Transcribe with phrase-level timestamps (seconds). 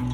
[0.00, 0.06] Hey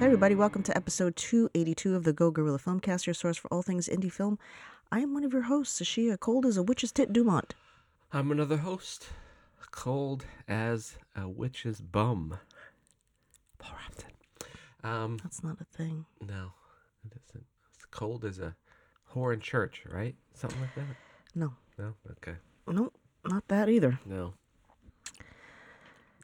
[0.00, 3.88] everybody, welcome to episode 282 of the Go Guerilla Filmcast, your source for all things
[3.88, 4.38] indie film.
[4.92, 7.56] I am one of your hosts, Sashia, cold as a witch's tit Dumont.
[8.12, 9.08] I'm another host,
[9.72, 12.38] cold as a witch's bum.
[13.58, 14.10] Paul Robinson.
[14.84, 16.04] Um, That's not a thing.
[16.20, 16.52] no,
[17.04, 17.44] it isn't.
[17.92, 18.56] Cold as a
[19.14, 20.16] whore in church, right?
[20.34, 20.84] Something like that.
[21.34, 22.34] No, No, okay,
[22.66, 22.92] nope,
[23.24, 24.00] not that either.
[24.04, 24.34] no.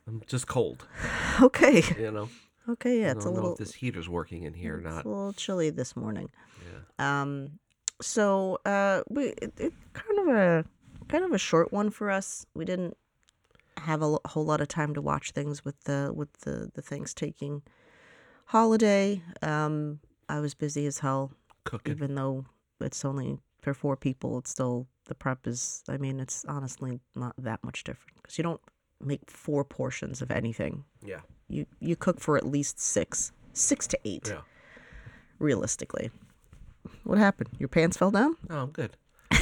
[0.06, 0.86] I'm just cold,
[1.42, 2.28] Okay, you know.
[2.68, 4.84] okay, yeah, it's a don't know little, if this heater's working in here or it's
[4.88, 5.04] not.
[5.04, 6.30] a little chilly this morning.
[6.98, 7.20] Yeah.
[7.20, 7.58] Um,
[8.00, 10.64] so uh, we it, it kind of a
[11.08, 12.46] kind of a short one for us.
[12.54, 12.96] We didn't
[13.76, 17.12] have a whole lot of time to watch things with the with the the things
[17.14, 17.62] taking
[18.46, 19.22] holiday.
[19.42, 21.32] Um, I was busy as hell.
[21.68, 21.94] Cooking.
[21.94, 22.44] even though
[22.80, 25.82] it's only for four people, it's still the prep is.
[25.88, 28.60] I mean, it's honestly not that much different because you don't
[29.00, 30.84] make four portions of anything.
[31.04, 31.20] Yeah.
[31.48, 34.40] You you cook for at least six, six to eight, Yeah.
[35.38, 36.10] realistically.
[37.04, 37.50] What happened?
[37.58, 38.36] Your pants fell down?
[38.50, 38.96] Oh, I'm good.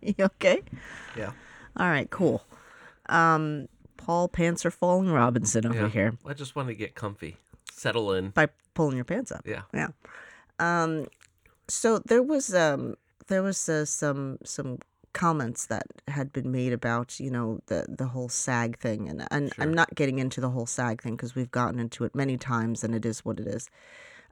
[0.00, 0.62] You okay?
[1.16, 1.32] Yeah.
[1.76, 2.42] All right, cool.
[3.08, 5.88] Um, Paul Pants are falling Robinson over Yeah.
[5.88, 7.36] here I just want to get comfy,
[7.72, 8.30] settle in.
[8.30, 9.42] by pulling your pants up.
[9.46, 9.62] Yeah.
[9.74, 9.88] Yeah.
[10.58, 11.06] Um,
[11.68, 12.96] so there was um
[13.28, 14.78] there was uh, some some
[15.12, 19.52] comments that had been made about you know the the whole SAG thing, and and
[19.58, 22.84] I'm not getting into the whole SAG thing because we've gotten into it many times,
[22.84, 23.68] and it is what it is.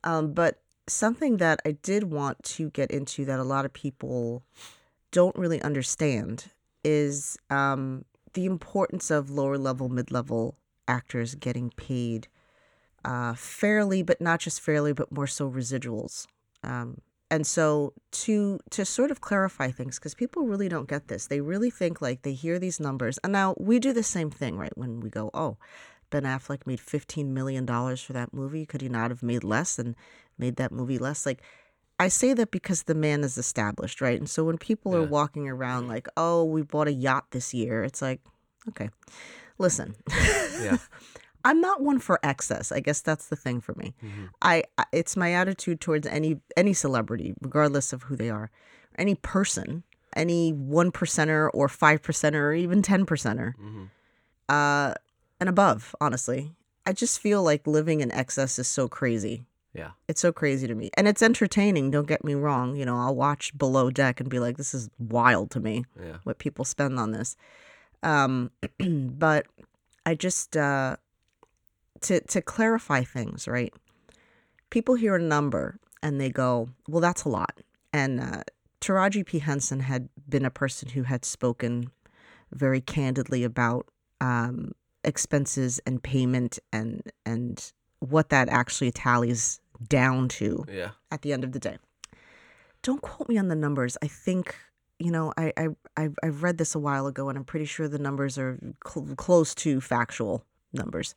[0.04, 4.42] Um, but something that I did want to get into that a lot of people
[5.10, 6.50] don't really understand
[6.84, 12.28] is um, the importance of lower level, mid level actors getting paid
[13.06, 16.26] uh, fairly, but not just fairly, but more so residuals.
[16.64, 21.26] Um, and so to to sort of clarify things, because people really don't get this,
[21.26, 24.56] they really think like they hear these numbers, and now we do the same thing,
[24.56, 24.76] right?
[24.76, 25.56] When we go, oh,
[26.10, 29.78] Ben Affleck made fifteen million dollars for that movie, could he not have made less
[29.78, 29.94] and
[30.36, 31.26] made that movie less?
[31.26, 31.42] Like,
[31.98, 34.18] I say that because the man is established, right?
[34.18, 37.82] And so when people are walking around like, oh, we bought a yacht this year,
[37.82, 38.20] it's like,
[38.68, 38.90] okay,
[39.58, 39.94] listen.
[40.60, 40.78] Yeah.
[41.46, 42.72] I'm not one for excess.
[42.72, 43.94] I guess that's the thing for me.
[44.02, 44.28] Mhm.
[44.42, 48.50] I I- it's my attitude towards any any celebrity, regardless of who they are,
[48.98, 49.82] any person,
[50.14, 53.90] any one percenter or five percenter or even ten percenter, Mhm.
[54.48, 54.94] uh,
[55.40, 55.94] and above.
[56.00, 56.52] Honestly,
[56.84, 59.46] I just feel like living in excess is so crazy.
[59.74, 59.90] Yeah.
[60.08, 61.90] It's so crazy to me, and it's entertaining.
[61.90, 62.76] Don't get me wrong.
[62.76, 66.18] You know, I'll watch Below Deck and be like, "This is wild to me." Yeah.
[66.24, 67.36] what people spend on this.
[68.02, 68.50] Um,
[69.26, 69.46] but
[70.06, 70.96] I just uh,
[72.02, 73.72] to to clarify things, right?
[74.70, 77.60] People hear a number and they go, "Well, that's a lot."
[77.92, 78.42] And uh,
[78.80, 81.90] Taraji P Henson had been a person who had spoken
[82.52, 83.86] very candidly about
[84.20, 84.72] um,
[85.04, 90.90] expenses and payment and and what that actually tallies down to Yeah.
[91.10, 91.78] at the end of the day.
[92.82, 93.96] Don't quote me on the numbers.
[94.02, 94.54] I think
[94.98, 97.88] you know I I I I read this a while ago, and I'm pretty sure
[97.88, 101.14] the numbers are cl- close to factual numbers.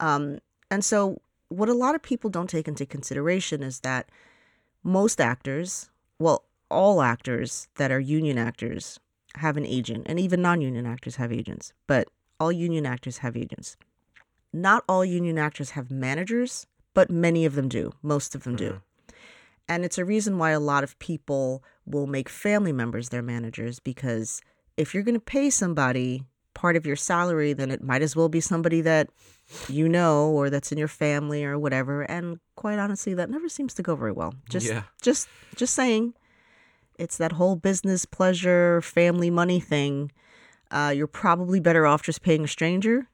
[0.00, 0.38] Um,
[0.70, 4.08] and so, what a lot of people don't take into consideration is that
[4.82, 8.98] most actors, well, all actors that are union actors,
[9.36, 12.08] have an agent, and even non-union actors have agents, but
[12.38, 13.76] all union actors have agents.
[14.52, 17.92] Not all union actors have managers, but many of them do.
[18.02, 18.72] Most of them do.
[18.72, 18.80] Mhm.
[19.68, 23.78] And it's a reason why a lot of people will make family members their managers
[23.78, 24.40] because
[24.76, 26.24] if you're going to pay somebody
[26.54, 29.10] part of your salary, then it might as well be somebody that
[29.68, 32.02] you know or that's in your family or whatever.
[32.02, 34.34] And quite honestly, that never seems to go very well.
[34.48, 34.82] Just Yeah.
[35.02, 36.14] just just saying.
[36.98, 40.12] It's that whole business pleasure, family money thing.
[40.70, 43.08] Uh, you're probably better off just paying a stranger.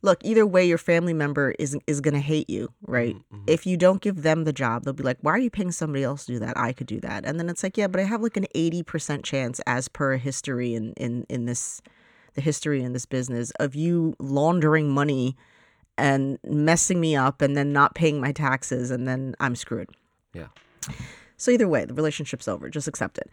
[0.00, 3.14] Look, either way, your family member is is gonna hate you, right?
[3.32, 3.42] Mhm.
[3.46, 6.02] If you don't give them the job, they'll be like, "Why are you paying somebody
[6.02, 6.56] else to do that?
[6.58, 8.82] I could do that." And then it's like, "Yeah, but I have like an eighty
[8.82, 11.82] percent chance, as per history in in in this,
[12.34, 15.36] the history in this business of you laundering money
[15.98, 19.90] and messing me up, and then not paying my taxes, and then I'm screwed."
[20.34, 20.48] Yeah.
[21.36, 22.68] So either way, the relationship's over.
[22.68, 23.30] Just accept it.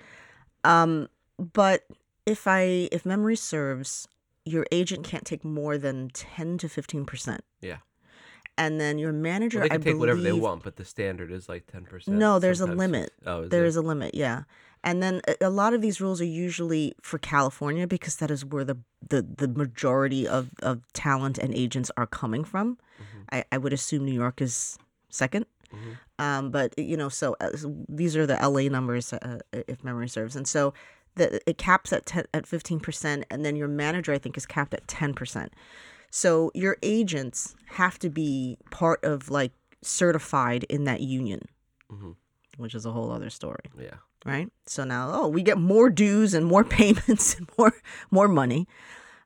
[0.63, 1.07] Um,
[1.37, 1.85] but
[2.25, 4.07] if I if memory serves,
[4.45, 7.41] your agent can't take more than ten to fifteen percent.
[7.61, 7.77] Yeah.
[8.57, 11.31] And then your manager, Well, they I can take whatever they want, but the standard
[11.31, 12.17] is like ten percent.
[12.17, 13.13] No, there's a limit.
[13.25, 14.43] Oh, is There there is a limit, yeah.
[14.83, 18.63] And then a- lot of these rules are usually for California because that is where
[18.63, 18.77] the
[19.07, 22.77] the, the majority of, of talent and agents are coming from.
[22.99, 23.23] Mhm.
[23.31, 24.77] I, I would assume New York is
[25.09, 25.45] second.
[26.17, 27.49] Um, but you know, so uh,
[27.87, 30.73] these are the LA numbers, uh, if memory serves, and so
[31.15, 34.45] the, it caps at 10, at fifteen percent, and then your manager, I think, is
[34.45, 35.53] capped at ten percent.
[36.11, 39.51] So your agents have to be part of like
[39.83, 41.41] certified in that union,
[41.91, 42.15] Mhm.
[42.57, 43.97] which is a whole other story Yeah.
[44.25, 44.49] Right?
[44.65, 47.73] So now, oh, we get more dues and more payments and more
[48.11, 48.67] more money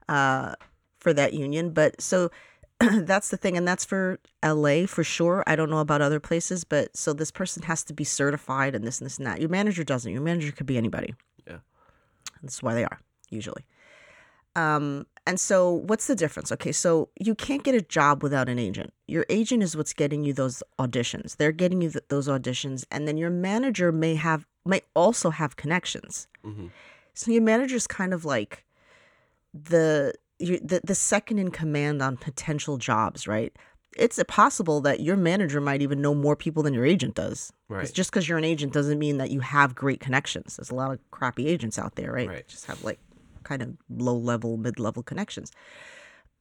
[0.09, 0.55] uh,
[0.99, 1.71] for that union.
[1.71, 2.31] But so
[2.79, 5.43] that's the thing, and that's for LA for sure.
[5.47, 8.85] I don't know about other places, but so this person has to be certified and
[8.85, 9.39] this and this and that.
[9.39, 10.11] Your manager doesn't.
[10.11, 11.13] Your manager could be anybody.
[11.47, 11.57] Yeah.
[12.41, 12.99] That's why they are
[13.29, 13.65] usually.
[14.55, 16.51] Um, and so what's the difference?
[16.51, 18.93] Okay, so you can't get a job without an agent.
[19.07, 21.37] Your agent is what's getting you those auditions.
[21.37, 25.55] They're getting you th- those auditions, and then your manager may have may also have
[25.55, 26.27] connections.
[26.43, 26.71] Mhm.
[27.13, 28.63] So your manager's kind of like
[29.53, 33.55] the you, the the second in command on potential jobs, right?
[33.95, 37.53] It's possible that your manager might even know more people than your agent does.
[37.69, 37.91] Right.
[37.93, 40.55] Just because you're an agent doesn't mean that you have great connections.
[40.57, 42.27] There's a lot of crappy agents out there, right?
[42.27, 42.47] Right.
[42.47, 42.99] Just have like
[43.43, 45.51] kind of low level, mid level connections.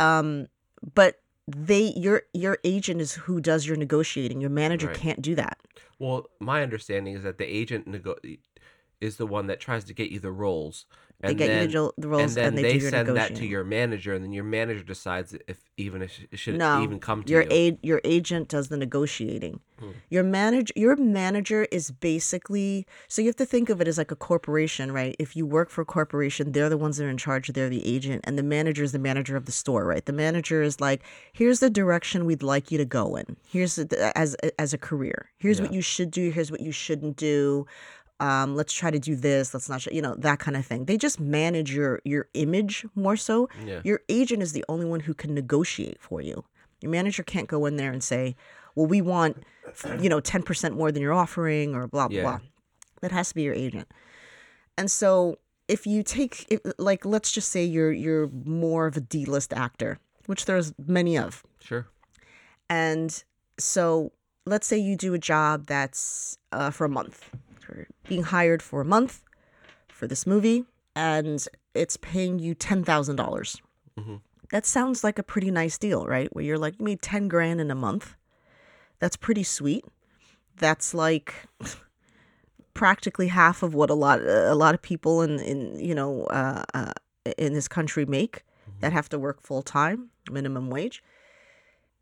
[0.01, 0.47] Um,
[0.95, 4.41] but they your your agent is who does your negotiating.
[4.41, 4.97] Your manager Right.
[4.97, 5.59] can't do that.
[6.03, 8.19] Well, my understanding is that the agent nego-
[9.03, 10.87] is the one that tries to get you the roles,
[11.21, 13.65] They get then you the, roles and then they, they, do send that to your
[13.65, 17.33] manager, and then your manager decides if even if it should no, even come to
[17.33, 17.49] your you.
[17.51, 19.61] aid your agent does the negotiating.
[19.81, 19.91] Hmm.
[20.09, 24.13] Your manager your manager is basically so you have to think of it as like
[24.13, 25.17] a corporation, right?
[25.19, 27.85] If you work for a corporation, they're the ones that are in charge, they're the
[27.85, 30.05] agent, and the manager is the manager of the store, right?
[30.05, 31.03] The manager is like,
[31.33, 33.37] here's the direction we'd like you to go in.
[33.49, 35.31] Here's the, as as a career.
[35.39, 36.31] Here's what you should do.
[36.31, 37.67] Here's what you shouldn't do.
[38.23, 39.53] Um, let's try to do this.
[39.55, 40.85] Let's not, you know, that kind of thing.
[40.85, 43.49] They just manage your your image more so.
[43.67, 43.81] Yeah.
[43.85, 46.45] Your agent is the only one who can negotiate for you.
[46.81, 48.37] Your manager can't go in there and say,
[48.77, 49.43] "Well, we want,
[50.01, 52.23] you know, ten percent more than you're offering," or blah blah Yeah.
[52.23, 52.39] blah.
[53.01, 53.89] That has to be your agent.
[54.79, 59.01] And so, if you take, if, like, let's just say you're you're more of a
[59.01, 61.87] D-list actor, which there's many of, Sure.
[62.71, 63.25] and
[63.59, 64.13] so
[64.47, 67.31] let's say you do a job that's uh, for a month,
[67.73, 69.23] for being hired for a month
[69.89, 70.65] for this movie,
[70.95, 73.61] and it's paying you ten thousand dollars.
[73.99, 74.21] Mhm.
[74.51, 76.29] That sounds like a pretty nice deal, right?
[76.35, 78.17] Where you're like, you made ten grand in a month.
[78.99, 79.85] That's pretty sweet.
[80.57, 81.35] That's like
[82.75, 86.63] practically half of what a lot a lot of people in in you know uh,
[86.75, 86.93] uh,
[87.39, 88.45] in this country make
[88.81, 91.03] that have to work full time, minimum wage.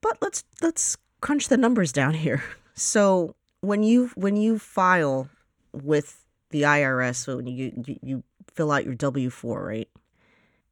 [0.01, 2.43] But let's let's crunch the numbers down here.
[2.75, 5.29] So when you when you file
[5.73, 8.25] with the IRS, so when you you, you
[8.55, 9.89] fill out your W four, right?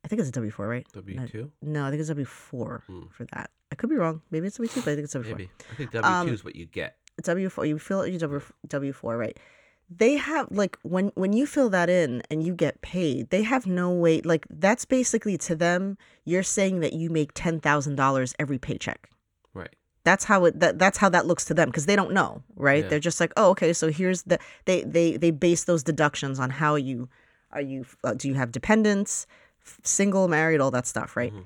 [0.05, 0.87] I think it's a W four, right?
[0.93, 3.07] W two, No, I think it's W four Hmm.
[3.11, 3.51] for that.
[3.71, 4.23] I could be wrong.
[4.31, 5.37] Maybe it's W two, but I think it's W four.
[5.39, 5.51] maybe.
[5.71, 6.97] I think W two Um, is what you get.
[7.23, 7.67] W four.
[7.67, 9.37] You fill out your W W four, right?
[9.91, 13.67] They have like when when you fill that in and you get paid, they have
[13.67, 14.21] no way.
[14.21, 19.11] Like that's basically to them, you're saying that you make ten thousand dollars every paycheck.
[20.09, 20.59] That's how it.
[20.61, 22.83] That, that's how that looks to them because they don't know, right?
[22.85, 22.89] Yeah.
[22.91, 23.73] They're just like, oh, okay.
[23.75, 27.09] So here's the they they they base those deductions on how you
[27.53, 29.27] are you uh, do you have dependents,
[29.83, 31.33] single, married, all that stuff, right?
[31.35, 31.45] Mhm.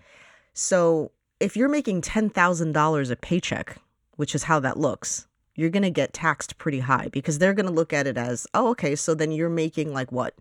[0.54, 1.10] So
[1.40, 3.78] if you're making ten thousand dollars a paycheck,
[4.16, 5.26] which is how that looks,
[5.56, 8.94] you're gonna get taxed pretty high because they're gonna look at it as, oh, okay,
[8.94, 10.34] so then you're making like what?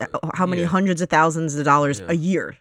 [0.00, 0.68] Uh, How many Yeah.
[0.68, 2.06] hundreds of thousands of dollars Yeah.
[2.10, 2.56] a year?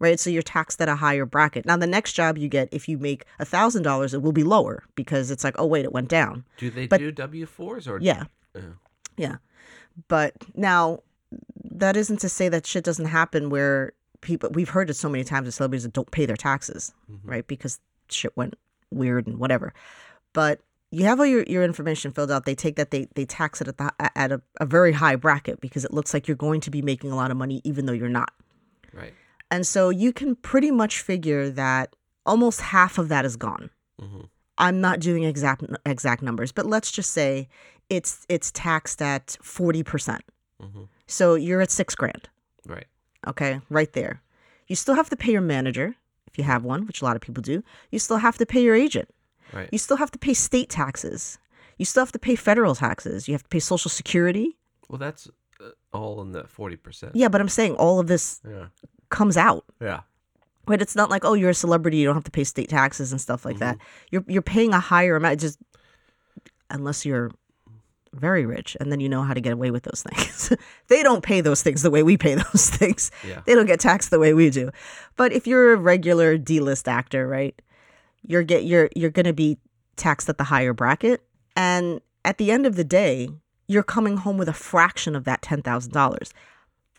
[0.00, 1.64] Right, so you're taxed at a higher bracket.
[1.64, 4.42] Now, the next job you get, if you make a thousand dollars, it will be
[4.42, 6.44] lower because it's like, oh wait, it went down.
[6.58, 8.24] Do they but- do W fours or Yeah,
[8.54, 8.62] Yeah.
[9.16, 9.36] yeah.
[10.08, 11.00] But now,
[11.70, 14.50] that isn't to say that shit doesn't happen where people.
[14.52, 17.20] We've heard it so many times with celebrities that don't pay their taxes, Mhm.
[17.24, 17.46] right?
[17.46, 17.78] Because
[18.10, 18.54] shit went
[18.90, 19.72] weird and whatever.
[20.32, 20.60] But
[20.90, 22.44] you have all your, your information filled out.
[22.44, 25.60] They take that they they tax it at the at a, a very high bracket
[25.60, 27.92] because it looks like you're going to be making a lot of money even though
[27.92, 28.32] you're not.
[28.92, 29.14] Right.
[29.50, 31.94] And so you can pretty much figure that
[32.26, 33.70] almost half of that is gone.
[34.00, 34.22] hmm
[34.56, 37.48] I'm not doing exact exact numbers, but let's just say
[37.90, 40.20] it's it's taxed at 40%.
[40.60, 42.28] hmm So you're at 6 grand,
[42.64, 42.86] Right.
[43.26, 43.60] okay?
[43.68, 44.22] Right there.
[44.68, 45.96] You still have to pay your manager
[46.28, 47.62] if you have one, which a lot of people do.
[47.90, 49.08] You still have to pay your agent.
[49.52, 49.68] Right.
[49.72, 51.38] You still have to pay state taxes.
[51.78, 53.26] You still have to pay federal taxes.
[53.28, 54.56] You have to pay social security.
[54.88, 55.28] Well, that's
[55.60, 57.16] uh, all in the forty percent.
[57.16, 58.66] Yeah, but I'm saying all of this Yeah.
[59.08, 59.64] Comes out.
[59.80, 60.00] Yeah.
[60.66, 60.80] Right?
[60.80, 63.20] It's not like, oh, you're a celebrity, you don't have to pay state taxes and
[63.20, 63.78] stuff like that.
[64.10, 65.58] You're you're paying a higher amount just
[66.70, 67.30] unless you're
[68.14, 70.52] very rich and then you know how to get away with those things.
[70.88, 73.10] they don't pay those things the way we pay those things.
[73.26, 73.42] Yeah.
[73.44, 74.70] They don't get taxed the way we do.
[75.16, 77.60] But if you're a regular D-list actor, right?
[78.26, 79.58] You're get you're you're going to be
[79.96, 81.22] taxed at the higher bracket.
[81.56, 83.28] And at the end of the day,
[83.68, 86.32] you're coming home with a fraction of that $10,000.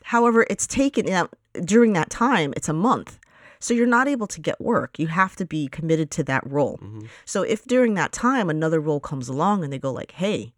[0.03, 1.27] However, it's taken uh,
[1.63, 3.19] during that time, it's a month.
[3.59, 4.99] So you're not able to get work.
[4.99, 6.79] You have to be committed to that role.
[7.23, 10.53] So if during that time another role comes along and they go like, "Hey,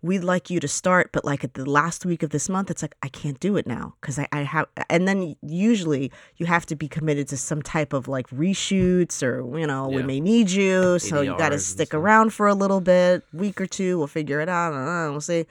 [0.00, 2.80] we'd like you to start, but like at the last week of this month, it's
[2.80, 6.64] like I can't do it now because I, I have." And then usually you have
[6.66, 10.48] to be committed to some type of like reshoots or you know we may need
[10.50, 13.98] you, so you got to stick around for a little bit, week or two.
[13.98, 14.72] We'll figure it out.
[14.72, 15.44] I don't know, we'll see.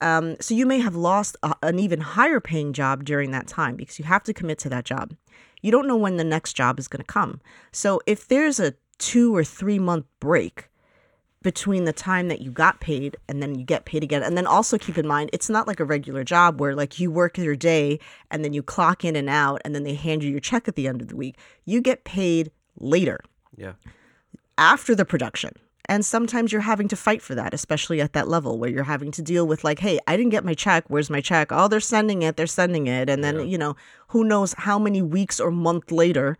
[0.00, 3.76] Um, so you may have lost a, an even higher paying job during that time
[3.76, 5.14] because you have to commit to that job.
[5.62, 7.40] You don't know when the next job is going to come.
[7.72, 10.68] So if there's a two or three month break
[11.42, 14.46] between the time that you got paid and then you get paid again, and then
[14.46, 17.56] also keep in mind it's not like a regular job where like you work your
[17.56, 17.98] day
[18.30, 20.76] and then you clock in and out and then they hand you your check at
[20.76, 21.36] the end of the week.
[21.64, 23.20] You get paid later
[23.56, 23.74] Yeah.
[24.58, 25.52] after the production.
[25.88, 29.12] And sometimes you're having to fight for that, especially at that level where you're having
[29.12, 30.84] to deal with, like, hey, I didn't get my check.
[30.88, 31.48] Where's my check?
[31.52, 32.36] Oh, they're sending it.
[32.36, 33.08] They're sending it.
[33.08, 33.76] And then, you know,
[34.08, 36.36] who knows how many weeks or month later,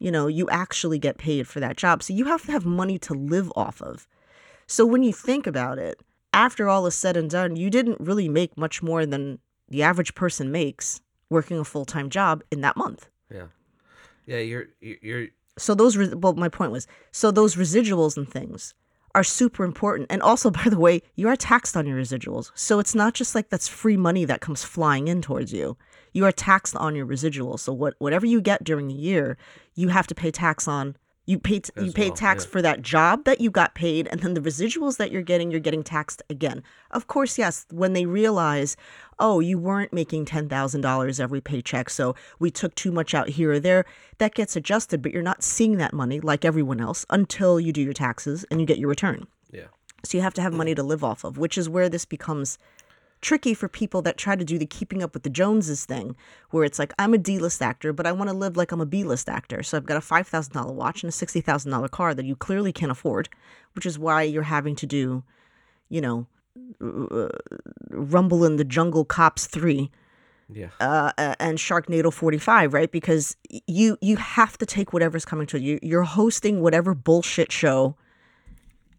[0.00, 2.02] you know, you actually get paid for that job.
[2.02, 4.08] So you have to have money to live off of.
[4.66, 6.00] So when you think about it,
[6.32, 9.38] after all is said and done, you didn't really make much more than
[9.68, 11.00] the average person makes
[11.30, 13.08] working a full time job in that month.
[13.32, 13.46] Yeah.
[14.26, 14.38] Yeah.
[14.38, 15.26] You're you're, you're
[15.56, 18.74] So those, re- well, my point was, so those residuals and things
[19.14, 20.06] are super important.
[20.10, 22.50] And also, by the way, you are taxed on your residuals.
[22.54, 25.76] So it's not just like that's free money that comes flying in towards you.
[26.12, 27.60] You are taxed on your residuals.
[27.60, 29.36] So what, whatever you get during the year,
[29.74, 30.96] you have to pay tax on.
[31.26, 32.50] You pay t- you pay well, tax yeah.
[32.52, 35.60] for that job that you got paid, and then the residuals that you're getting, you're
[35.60, 36.62] getting taxed again.
[36.90, 37.66] Of course, yes.
[37.70, 38.78] When they realize,
[39.20, 43.30] oh, you weren't making ten thousand dollars every paycheck, so we took too much out
[43.30, 43.84] here or there,
[44.18, 45.02] that gets adjusted.
[45.02, 48.60] But you're not seeing that money like everyone else until you do your taxes and
[48.60, 49.26] you get your return.
[49.50, 49.66] yeah.
[50.04, 52.56] So you have to have money to live off of, which is where this becomes
[53.20, 56.14] tricky for people that try to do the keeping up with the Joneses thing,
[56.50, 58.80] where it's like, I'm a D list actor, but I want to live like I'm
[58.80, 59.64] a B list actor.
[59.64, 63.28] So I've got a $5,000 watch and a $60,000 car that you clearly can't afford,
[63.74, 65.24] which is why you're having to do,
[65.88, 66.28] you know,
[66.80, 67.28] uh,
[67.90, 69.90] Rumble in the Jungle Cops 3
[70.48, 70.68] Yeah.
[70.80, 72.90] uh, and Sharknado 45, right?
[72.90, 73.36] Because
[73.66, 75.78] you you have to take whatever's coming to you.
[75.82, 77.96] You're hosting whatever bullshit show,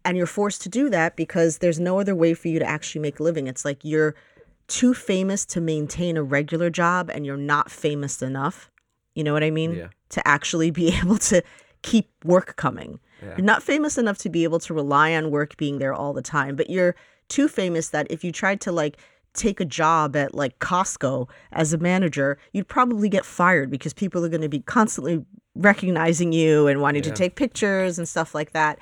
[0.04, 3.00] and you're forced to do that because there's no other way for you to actually
[3.02, 3.46] make a living.
[3.46, 4.14] It's like you're
[4.68, 8.70] too famous to maintain a regular job, and you're not famous enough.
[9.14, 9.74] You know what I mean?
[9.74, 9.88] Yeah.
[10.10, 11.42] To actually be able to
[11.82, 13.00] keep work coming.
[13.22, 13.34] Yeah.
[13.36, 16.22] You're not famous enough to be able to rely on work being there all the
[16.22, 16.94] time, but you're
[17.30, 18.98] too famous that if you tried to like
[19.32, 24.24] take a job at like Costco as a manager, you'd probably get fired because people
[24.24, 28.52] are going to be constantly recognizing you and wanting to take pictures and stuff like
[28.52, 28.78] that.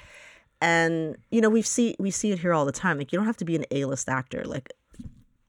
[0.61, 2.99] And you know, we see we see it here all the time.
[2.99, 4.43] Like you don't have to be an A-list actor.
[4.45, 4.73] Like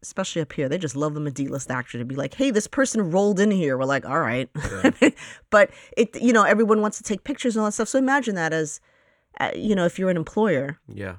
[0.02, 2.68] especially up here, they just love them a D-list actor to be like, "Hey, this
[2.68, 4.50] person rolled in here." We're like, "All right,"
[5.50, 7.90] but it, you know, everyone wants to take pictures and all that stuff.
[7.90, 8.80] So imagine that as,
[9.40, 11.16] uh, you know, if you're an employer, Yeah.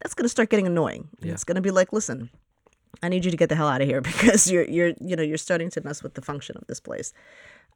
[0.00, 1.08] That's going to start getting annoying.
[1.20, 1.32] Yeah.
[1.32, 2.30] It's going to be like, "Listen,
[3.02, 5.22] I need you to get the hell out of here because you're you're you know
[5.22, 7.12] you're starting to mess with the function of this place."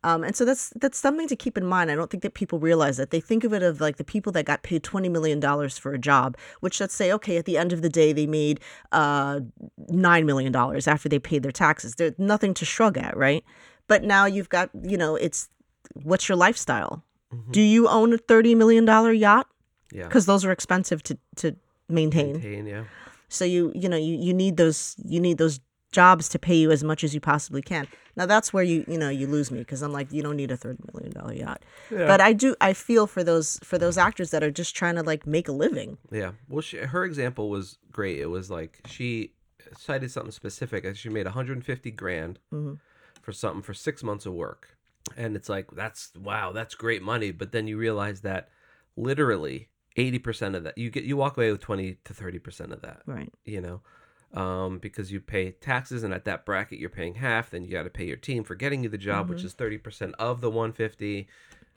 [0.05, 1.91] Um, and so that's that's something to keep in mind.
[1.91, 4.33] I don't think that people realize that they think of it of like the people
[4.33, 7.57] that got paid twenty million dollars for a job, which let's say okay, at the
[7.57, 8.59] end of the day they made
[8.91, 9.41] uh,
[9.89, 11.95] nine million dollars after they paid their taxes.
[11.95, 13.45] There's nothing to shrug at, right?
[13.87, 15.49] But now you've got you know it's
[15.95, 17.05] what's your lifestyle?
[17.51, 19.47] Do you own a thirty million dollar yacht?
[19.93, 20.05] Yeah.
[20.05, 21.57] Because those are expensive to to
[21.89, 22.33] maintain.
[22.35, 22.85] Maintain, yeah.
[23.29, 25.61] So you you know you, you need those you need those
[25.91, 27.87] jobs to pay you as much as you possibly can.
[28.17, 30.51] Now that's where you you know you lose me because I'm like you don't need
[30.51, 31.63] a thirty million dollar yacht.
[31.91, 35.03] But I do I feel for those for those actors that are just trying to
[35.03, 35.99] like make a living.
[36.11, 36.33] Yeah.
[36.49, 38.19] Well, she, her example was great.
[38.21, 39.33] It was like she
[39.79, 40.95] cited something specific.
[40.97, 42.79] She made 150 grand Mhm.
[43.23, 44.77] for something for six months of work,
[45.17, 47.31] and it's like that's wow, that's great money.
[47.33, 48.49] But then you realize that
[48.97, 52.73] literally 80 percent of that you get you walk away with 20 to 30 percent
[52.73, 53.03] of that.
[53.07, 53.33] Right.
[53.45, 53.81] You know.
[54.35, 57.51] Um, because you pay taxes, and at that bracket, you're paying half.
[57.51, 59.77] Then you got to pay your team for getting you the job, which is thirty
[59.77, 61.29] percent of the one fifty.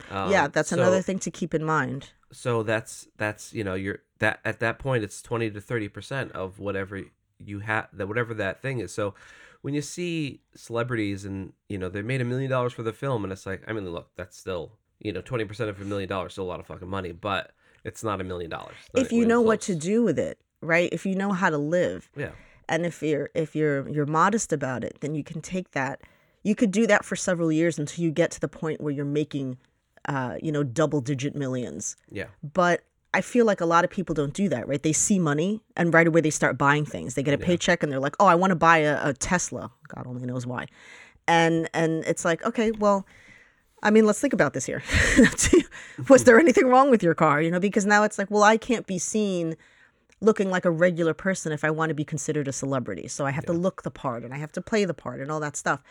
[0.09, 0.31] Um, Mm-hmm.
[0.31, 2.11] yeah, that's so- another thing to keep in mind.
[2.31, 6.31] so that's that's you know you're that at that point it's 20 to 30 percent
[6.33, 7.01] of whatever
[7.43, 9.13] you have that whatever that thing is so
[9.61, 13.23] when you see celebrities and you know they made a million dollars for the film
[13.23, 16.09] and it's like i mean look that's still you know 20 percent of a million
[16.09, 17.51] dollars still a lot of fucking money but
[17.85, 20.89] it's not a million dollars If you know what to do with it, right?
[20.91, 22.31] If you know how to live, yeah
[22.67, 26.01] and if you're if you're you're modest about it then you can take that
[26.43, 29.05] you could do that for several years until you get to the point where you're
[29.05, 29.57] making
[30.07, 34.13] uh you know double digit millions yeah but I feel like a lot of people
[34.13, 34.83] don't do that, right?
[34.83, 37.13] They see money and right away they start buying things.
[37.13, 39.71] They get a paycheck and they're like, "Oh, I want to buy a, a Tesla."
[39.87, 40.65] God only knows why.
[41.25, 43.07] And and it's like, okay, well,
[43.85, 44.81] I mean, let's think about this here.
[46.09, 47.39] Was there anything wrong with your car?
[47.39, 49.55] You know, because now it's like, well, I can't be seen
[50.21, 53.07] looking like a regular person if I want to be considered a celebrity.
[53.07, 55.31] So I have to look the part and I have to play the part and
[55.31, 55.83] all that stuff.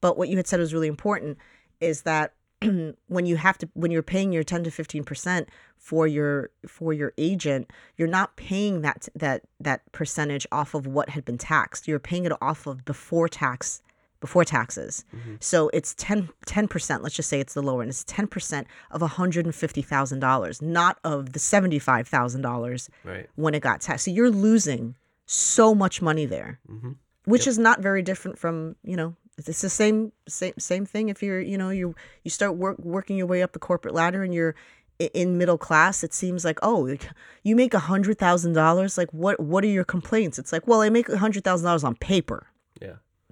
[0.00, 1.38] But what you had said was really important
[1.80, 2.34] is that
[3.08, 7.12] when you have to when you're paying your 10 to 15% for your for your
[7.18, 11.88] agent, you're not paying that that that percentage off of what had been taxed.
[11.88, 13.82] You're paying it off of before tax
[14.20, 15.04] before taxes.
[15.14, 15.36] Mm-hmm.
[15.40, 16.28] So it's 10
[16.68, 17.02] percent.
[17.02, 17.90] Let's just say it's the lower end.
[17.90, 22.42] It's ten percent of hundred and fifty thousand dollars, not of the seventy five thousand
[22.42, 23.28] dollars Right.
[23.36, 24.04] when it got taxed.
[24.04, 24.94] So you're losing
[25.26, 26.92] so much money there, mm-hmm.
[27.24, 29.16] which is not very different from you know.
[29.38, 31.08] It's the same same same thing.
[31.08, 34.22] If you're you know you you start work working your way up the corporate ladder
[34.22, 34.54] and you're
[34.98, 36.94] in middle class, it seems like oh
[37.42, 38.98] you make a hundred thousand dollars.
[38.98, 40.38] Like what what are your complaints?
[40.38, 42.48] It's like well I make a hundred thousand dollars on paper.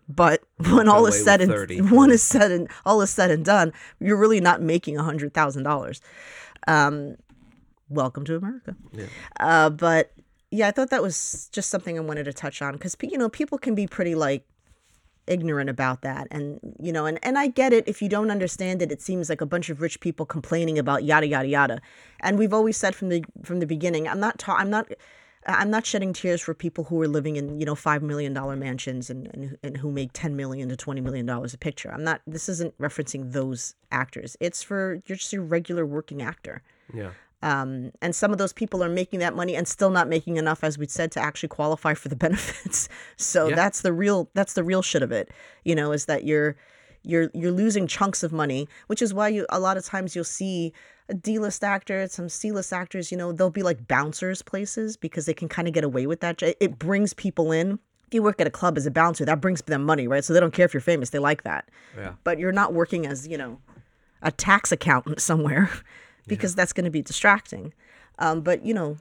[0.09, 1.81] But when all is said and 30.
[1.91, 5.35] when is said and all is said and done, you're really not making a hundred
[5.35, 6.00] thousand dollars.
[6.67, 7.17] Um,
[7.88, 8.77] welcome to America.
[8.93, 9.07] Yeah.
[9.38, 10.12] Uh, but
[10.50, 13.29] yeah, I thought that was just something I wanted to touch on because you know
[13.29, 14.45] people can be pretty like
[15.29, 18.81] ignorant about that and you know and, and i get it if you don't understand
[18.81, 21.81] it it seems like a bunch of rich people complaining about yada yada yada
[22.21, 24.91] and we've always said from the from the beginning i'm not ta- i'm not
[25.49, 28.55] i'm not shedding tears for people who are living in you know five million dollar
[28.57, 32.05] mansions and, and and who make 10 million to 20 million dollars a picture i'm
[32.05, 36.62] not this isn't referencing those actors it's for you're just a regular working actor
[36.95, 37.11] Yeah.
[37.43, 40.64] um, and some of those people are making that money and still not making enough,
[40.64, 42.88] as we said, to actually qualify for the benefits.
[43.17, 43.55] So Yeah.
[43.55, 45.31] that's the real that's the real shit of it.
[45.64, 46.57] You know, is that you're
[47.02, 50.25] you're you're losing chunks of money, which is why you a lot of times you'll
[50.25, 50.73] see
[51.09, 53.11] a D-list actor, some C-list actors.
[53.11, 56.21] You know, they'll be like bouncers places because they can kind of get away with
[56.21, 56.43] that.
[56.43, 57.78] It- brings people in.
[58.07, 60.25] If you work at a club as a bouncer, that brings them money, right?
[60.25, 62.12] So they don't care if you're famous; they like that Yeah.
[62.25, 63.59] but you're not working as you know
[64.22, 65.70] a tax accountant somewhere
[66.27, 67.72] because that's going to be distracting
[68.18, 68.96] um, but you know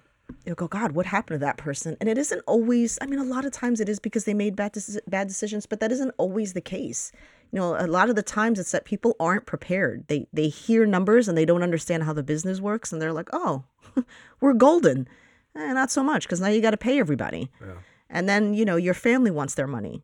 [0.45, 3.23] you'll go god what happened to that person and it isn't always i mean a
[3.23, 6.13] lot of times it is because they made bad, deci- bad decisions but that isn't
[6.17, 7.11] always the case
[7.51, 10.05] you know a lot of the times it's that people aren't prepared.
[10.07, 13.29] They they hear numbers and they don't understand how the business works and they're like
[13.33, 13.63] oh
[14.41, 15.07] we're golden.
[15.55, 17.49] Eh, not so much because now you got to pay everybody.
[17.61, 17.73] Yeah.
[18.09, 20.03] and then you know your family wants their money.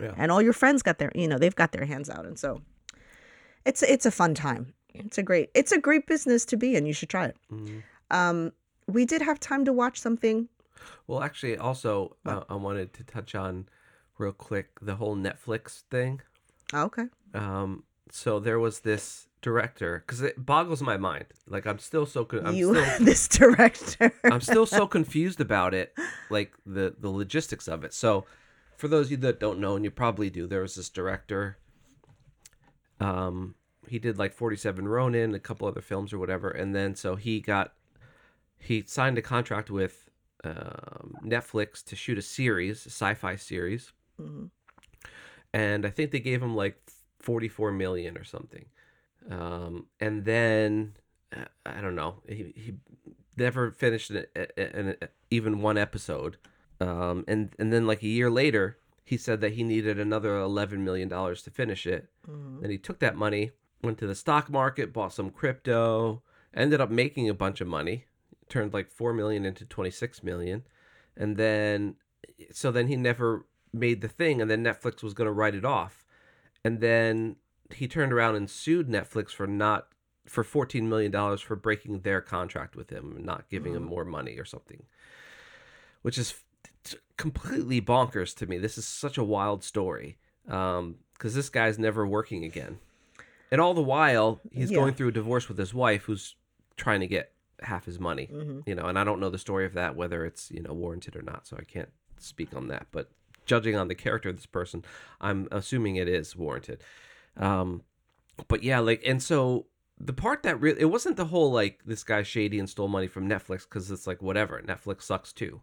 [0.00, 0.12] Yeah.
[0.16, 2.26] and all your friends got their you know they've got their hands out.
[2.26, 2.62] And so
[3.64, 4.74] it's it's a fun time.
[4.94, 6.86] It's a great it's a great business to be in.
[6.86, 7.36] You should try it.
[7.52, 7.82] Mhm.
[8.10, 8.52] um
[8.86, 10.48] we did have time to watch something.
[11.06, 13.66] Well, actually, also, uh, I wanted to touch on
[14.18, 16.20] real quick the whole Netflix thing.
[16.72, 21.26] Oh, okay Um, so there was this director because it boggles my mind.
[21.46, 25.74] Like I'm still so con- I'm you still this director I'm still so confused about
[25.74, 25.94] it,
[26.30, 27.92] like the the logistics of it.
[27.92, 28.24] So,
[28.76, 31.58] for those of you that don't know, and you probably do, there was this director.
[33.00, 33.54] Um,
[33.88, 37.16] he did like Forty Seven Ronin, a couple other films or whatever, and then so
[37.16, 37.72] he got
[38.58, 40.08] he signed a contract with
[40.44, 44.50] um, Netflix to shoot a series, a sci-fi series, Mhm.
[45.54, 46.76] And I think they gave him like
[47.20, 48.66] forty four million or something.
[49.30, 50.96] Um, and then
[51.34, 52.16] uh, I don't know.
[52.28, 52.74] He, he
[53.36, 54.96] never finished an, an, an,
[55.30, 56.36] even one episode.
[56.80, 60.84] Um, and and then like a year later, he said that he needed another eleven
[60.84, 62.10] million dollars to finish it.
[62.28, 62.60] Mhm.
[62.60, 66.90] Then he took that money, went to the stock market, bought some crypto, ended up
[66.90, 68.06] making a bunch of money,
[68.48, 70.64] turned like four million into twenty six million,
[71.16, 71.94] and then
[72.50, 75.64] so then he never made the thing, and then Netflix was going to write it
[75.64, 76.04] off,
[76.64, 77.36] and then
[77.74, 79.88] he turned around and sued Netflix for not
[80.26, 84.04] for fourteen million dollars for breaking their contract with him and not giving him more
[84.04, 84.84] money or something,
[86.02, 86.34] which is
[87.16, 88.58] completely bonkers to me.
[88.58, 92.78] This is such a wild story because this guy's never working again,
[93.50, 94.76] and all the while he's Yeah.
[94.78, 96.36] going through a divorce with his wife, who's
[96.76, 98.28] trying to get half his money.
[98.32, 98.66] Mhm.
[98.66, 101.16] You know, and I don't know the story of that whether it's you know warranted
[101.16, 102.86] or not, so I can't speak on that.
[102.92, 103.10] But
[103.46, 104.84] judging on the character of this person,
[105.20, 106.82] I'm assuming it is warranted.
[107.36, 107.82] Um,
[108.48, 109.66] but yeah, like, and so
[109.98, 113.06] the part that really it wasn't the whole like this guy shady and stole money
[113.06, 115.60] from Netflix because it's like whatever Netflix sucks too,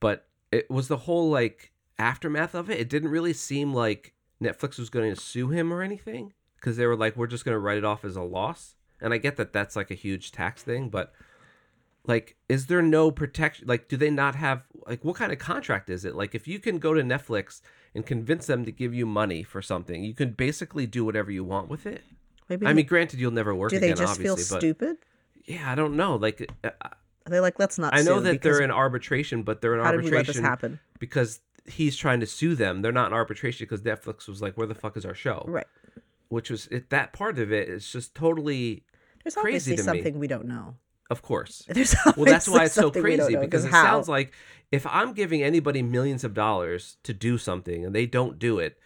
[0.00, 2.78] but it was the whole like aftermath of it.
[2.78, 6.86] It didn't really seem like Netflix was going to sue him or anything because they
[6.86, 8.76] were like we're just going to write it off as a loss.
[9.00, 11.12] And I get that that's like a huge tax thing, but
[12.06, 15.90] like is there no protection like do they not have like what kind of contract
[15.90, 17.60] is it like if you can go to netflix
[17.94, 21.42] and convince them to give you money for something you can basically do whatever you
[21.44, 22.02] want with it
[22.48, 24.96] maybe i mean granted you'll never work do they again just feel stupid
[25.44, 26.70] yeah i don't know like uh,
[27.26, 27.92] They're like, let's not.
[27.92, 30.48] I know that they're in arbitration, but they're in How did we let arbitration this
[30.48, 30.78] happen?
[31.00, 32.82] because he's trying to sue them.
[32.82, 35.66] They're not in arbitration because Netflix was like, "Where the fuck is our show?" Right.
[36.28, 38.84] Which was it, that part of it is just totally,
[39.24, 39.84] There's crazy obviously to me.
[39.84, 40.76] something we don't know.
[41.10, 41.64] Of course.
[41.68, 43.82] There's Well, that's why it's so something we don't crazy because it how?
[43.84, 44.32] sounds like
[44.72, 48.78] if I'm giving anybody millions of dollars to do something and they don't do it,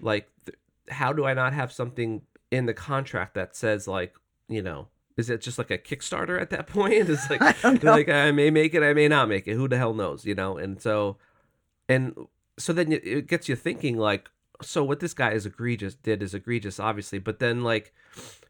[0.00, 0.56] like, th-
[0.88, 4.14] how do I not have something in the contract that says like,
[4.48, 6.94] you know, is it just like a Kickstarter at that point?
[7.10, 9.54] It's like, I like I may make it, I may not make it.
[9.54, 10.56] Who the hell knows, you know?
[10.56, 11.16] And so,
[11.88, 12.14] and
[12.58, 14.28] so then it- it gets you thinking like,
[14.62, 17.92] so what this guy is egregious did is egregious, obviously, but then like,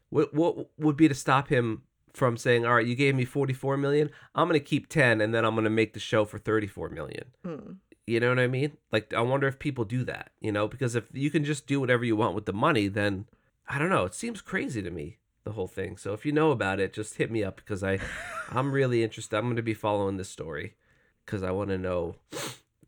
[0.09, 1.81] what what would be to stop him
[2.17, 5.33] from saying, all right, you gave me forty four million, I'm gonna keep ten, and
[5.33, 7.25] then I'm gonna make the show for thirty four million.
[7.45, 7.73] Hmm.
[8.05, 8.77] You know what I mean?
[8.91, 10.31] Like, I wonder if people do that.
[10.41, 13.25] You know, because if you can just do whatever you want with the money, then
[13.69, 14.05] I don't know.
[14.05, 15.97] It seems crazy to me the whole thing.
[15.97, 17.99] So if you know about it, just hit me up because I,
[18.49, 19.37] I'm really interested.
[19.37, 20.75] I'm going to be following this story
[21.25, 22.15] because I want to know.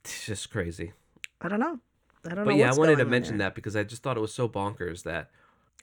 [0.04, 0.94] It's just crazy.
[1.42, 1.80] I don't know.
[2.26, 2.46] I don't know.
[2.46, 3.50] But yeah, I wanted to mention there.
[3.50, 5.30] that because I just thought it was so bonkers that.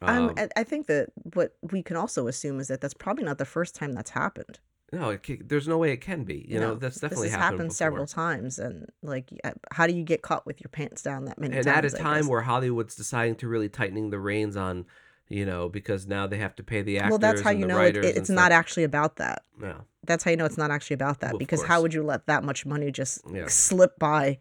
[0.03, 3.25] Um, Um, I- I think that what we can also assume is that that's probably
[3.25, 4.59] not the first time that's happened.
[4.93, 6.47] no, it, there's no way it can be.
[6.49, 9.93] You know, that's definitely this has happened, happened several times, and like, uh, how do
[9.95, 11.67] you get caught with your pants down that many times?
[11.67, 11.95] and times?
[11.95, 14.85] at a time where Hollywood's deciding to really tightening the reins on,
[15.29, 17.11] you know, because now they have to pay the actors.
[17.11, 19.43] well, that's how you know it, writers it- and it's not actually about that.
[19.59, 19.85] No.
[20.07, 22.27] That's how you know it's not actually about that Well, because how would you let
[22.27, 23.49] that much money just Yeah.
[23.49, 24.39] slip by,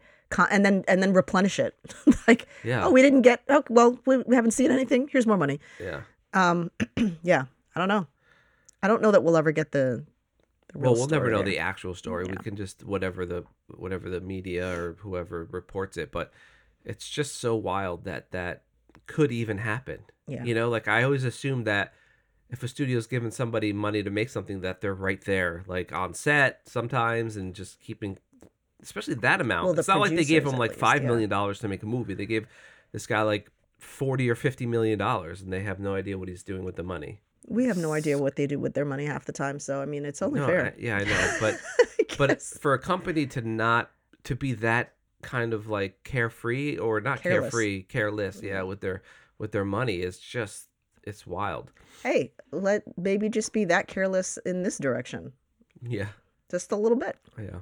[0.50, 1.74] and then and then replenish it?
[2.28, 2.86] like, Yeah.
[2.86, 3.42] oh, we didn't get.
[3.48, 5.08] Oh, well, we, we haven't seen anything.
[5.10, 5.60] Here's more money.
[5.80, 6.00] Yeah.
[6.34, 6.70] Um,
[7.22, 8.06] yeah, I don't know.
[8.82, 10.04] I don't know that we'll ever get the.
[10.72, 11.46] the real Well, we'll never know there.
[11.46, 12.24] the actual story.
[12.26, 16.32] We can just whatever the whatever the media or whoever reports it, but
[16.84, 18.62] it's just so wild that that
[19.06, 20.00] could even happen.
[20.28, 20.44] Yeah.
[20.44, 21.92] You know, like I always assume that
[22.50, 26.14] if a studio's giving somebody money to make something that they're right there, like on
[26.14, 28.18] set sometimes and just keeping
[28.86, 29.64] especially that amount.
[29.64, 31.08] Well, the it's not like they gave him like least, five yeah.
[31.08, 32.14] million dollars to make a movie.
[32.14, 32.46] They gave
[32.92, 36.42] this guy like forty or fifty million dollars and they have no idea what he's
[36.42, 37.20] doing with the money.
[37.48, 39.58] We have no idea what they do with their money half the time.
[39.60, 40.66] So I mean, it's only No, fair.
[40.66, 41.36] I- yeah, I know.
[41.40, 43.90] But I but for a company to not
[44.24, 47.50] to be that kind of like carefree or not Careless.
[47.50, 48.68] carefree careless yeah mm-hmm.
[48.68, 49.02] with their
[49.38, 50.68] with their money is just
[51.02, 51.72] it's wild
[52.02, 55.32] hey, let maybe just be that careless in this direction,
[55.82, 56.08] yeah
[56.50, 57.16] just a little bit.
[57.38, 57.58] yeah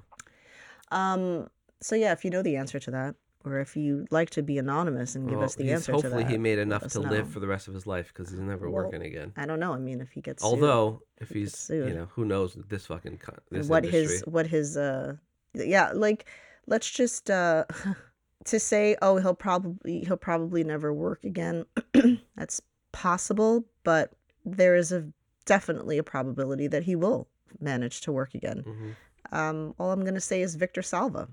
[0.90, 1.48] Um.
[1.80, 4.56] So yeah, if you know the answer to that, or if you'd like to be
[4.58, 7.10] anonymous and give Well, us the answer hopefully to that, he made enough to know.
[7.10, 9.60] live for the rest of his life because he's never Well, working again I don't
[9.60, 9.74] know.
[9.74, 11.88] I mean, if he gets sued, although if he he's sued.
[11.88, 13.20] you know who knows this fucking
[13.50, 14.00] this what industry.
[14.16, 15.14] his what his uh
[15.54, 16.24] yeah like
[16.66, 17.64] let's just uh
[18.44, 21.64] to say oh he'll probably he'll probably never work again
[22.36, 22.60] that's
[22.92, 24.12] possible but
[24.46, 25.06] there is a
[25.44, 27.28] definitely a probability that he will
[27.60, 28.94] manage to work again Mhm.
[29.34, 31.28] Um all i'm going to say is victor salva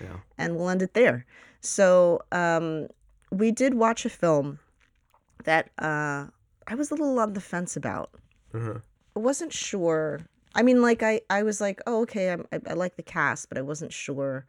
[0.00, 1.26] yeah and we'll end it there
[1.60, 2.88] so um
[3.30, 4.58] we did watch a film
[5.44, 6.26] that uh
[6.66, 8.10] i was a little on the fence about
[8.54, 8.78] uh-huh.
[9.16, 10.20] I wasn't sure.
[10.54, 13.48] I mean, like I, I was like, oh, okay, I'm, I, I like the cast,
[13.48, 14.46] but I wasn't sure,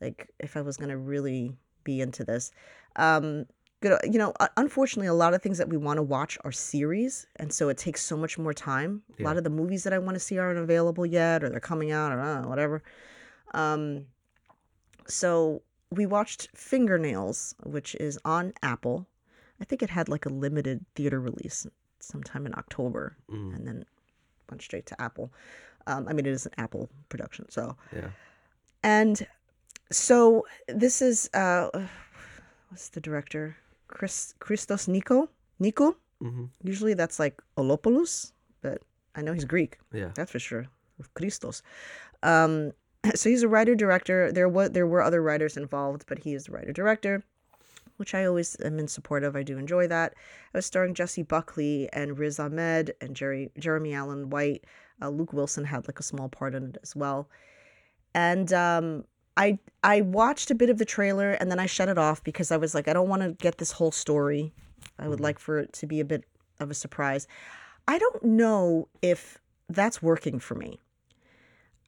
[0.00, 2.52] like, if I was gonna really be into this.
[2.96, 3.46] Um,
[3.80, 7.26] good, you know, unfortunately, a lot of things that we want to watch are series,
[7.36, 9.02] and so it takes so much more time.
[9.18, 11.60] A lot of the movies that I want to see aren't available yet, or they're
[11.60, 12.82] coming out, or uh, whatever.
[13.54, 14.06] Um,
[15.06, 19.06] so we watched Fingernails, which is on Apple.
[19.60, 21.66] I think it had like a limited theater release
[22.00, 23.84] sometime in October Mm, and then
[24.50, 25.32] went straight to Apple.
[25.86, 28.10] Um, I mean, it is an Apple production, so yeah
[28.82, 29.26] and
[29.90, 31.68] so this is uh,
[32.68, 33.56] what's the director?
[33.88, 35.96] Chris Christos Nico Nico.
[36.20, 38.82] hmm Usually that's like Olopoulos, but
[39.14, 39.78] I know he's Greek.
[39.92, 40.66] yeah That's for sure.
[41.14, 41.62] Christos.
[42.22, 42.72] Um,
[43.14, 44.32] so he's a writer director.
[44.32, 47.24] There was there were other writers involved, but he is the writer director,
[47.96, 49.36] which I always am in support of.
[49.36, 50.14] I do enjoy that.
[50.54, 54.64] I was starring Jessie Buckley and Riz Ahmed and Jerry Jeremy Allen White.
[55.00, 57.28] Uh, Luke Wilson had like a small part in it as well.
[58.14, 59.04] And um,
[59.38, 62.50] I I watched a bit of the trailer and then I shut it off because
[62.50, 64.52] I was like, I don't want to get this whole story.
[64.98, 65.22] I would Mhm.
[65.22, 66.24] like for it to be a bit
[66.58, 67.26] of a surprise.
[67.86, 70.80] I don't know if that's working for me.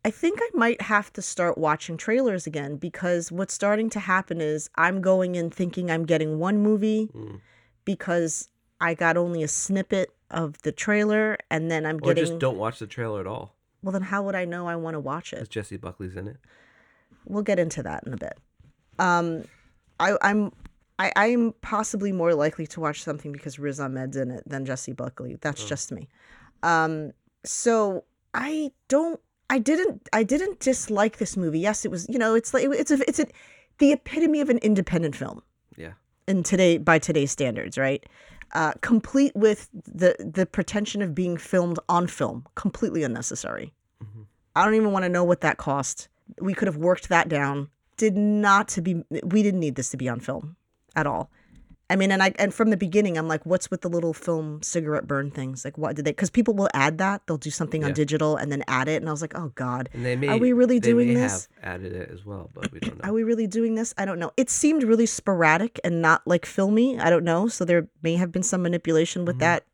[0.05, 4.41] I think I might have to start watching trailers again because what's starting to happen
[4.41, 7.41] is I'm going in thinking I'm getting one movie Mm.
[7.85, 8.49] because
[8.81, 12.57] I got only a snippet of the trailer and then I'm or getting just don't
[12.57, 15.33] watch the trailer at all well then how would I know I want to watch
[15.33, 15.37] it?
[15.37, 15.51] because it?
[15.53, 16.37] Jessie Buckley's in it
[17.27, 18.39] We'll get into that in a bit.
[18.99, 19.45] Um
[19.99, 20.53] I I'm
[20.99, 24.93] I, I'm possibly more likely to watch something because Riz Ahmed's in it than Jessie
[24.93, 25.39] Buckley.
[25.41, 25.67] That's Oh.
[25.67, 26.09] just me.
[26.63, 27.13] Um
[27.45, 28.05] so
[28.35, 31.61] I don't I didn't I didn't dislike this movie.
[31.61, 33.27] Yes, it was you know it's like it's a it's a
[33.79, 35.43] the epitome of an independent film
[35.77, 35.93] Yeah.
[36.29, 38.05] in today by today's standards, right?
[38.53, 43.73] Uh, complete with the the pretension of being filmed on film, completely unnecessary.
[44.03, 44.27] Mhm.
[44.57, 46.09] I don't even want to know what that cost.
[46.41, 47.69] We could have worked that down.
[47.97, 49.03] Did not to be.
[49.25, 50.57] We didn't need this to be on film
[50.97, 51.31] at all.
[51.91, 54.63] I mean, and I and from the beginning, I'm like, what's with the little film
[54.63, 55.65] cigarette burn things?
[55.65, 56.13] Like, what did they?
[56.13, 57.23] Because people will add that.
[57.27, 59.89] They'll do something on digital and then add it, and I was like, oh god,
[59.93, 61.49] And they may are we really they doing may this?
[61.63, 63.11] have added it as well, but we don't know.
[63.11, 63.93] Are we really doing this?
[63.99, 64.31] I don't know.
[64.37, 66.97] It seemed really sporadic and not like filmy.
[67.01, 67.49] I don't know.
[67.49, 69.41] So there may have been some manipulation with Mhm.
[69.41, 69.65] that,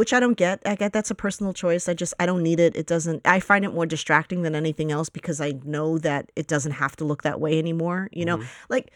[0.00, 0.62] which I don't get.
[0.64, 1.86] I get that's a personal choice.
[1.86, 2.74] I just I don't need it.
[2.74, 3.20] It doesn't.
[3.26, 6.96] I find it more distracting than anything else because I know that it doesn't have
[6.96, 8.08] to look that way anymore.
[8.10, 8.46] You know, Mhm.
[8.70, 8.92] like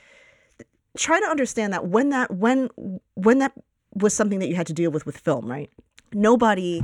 [0.96, 2.70] try to understand that when that when
[3.16, 3.52] when that
[3.92, 5.68] was something that you had to deal with with film, right?
[6.14, 6.82] Nobody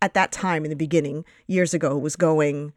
[0.00, 2.72] at that time in the beginning years ago was going.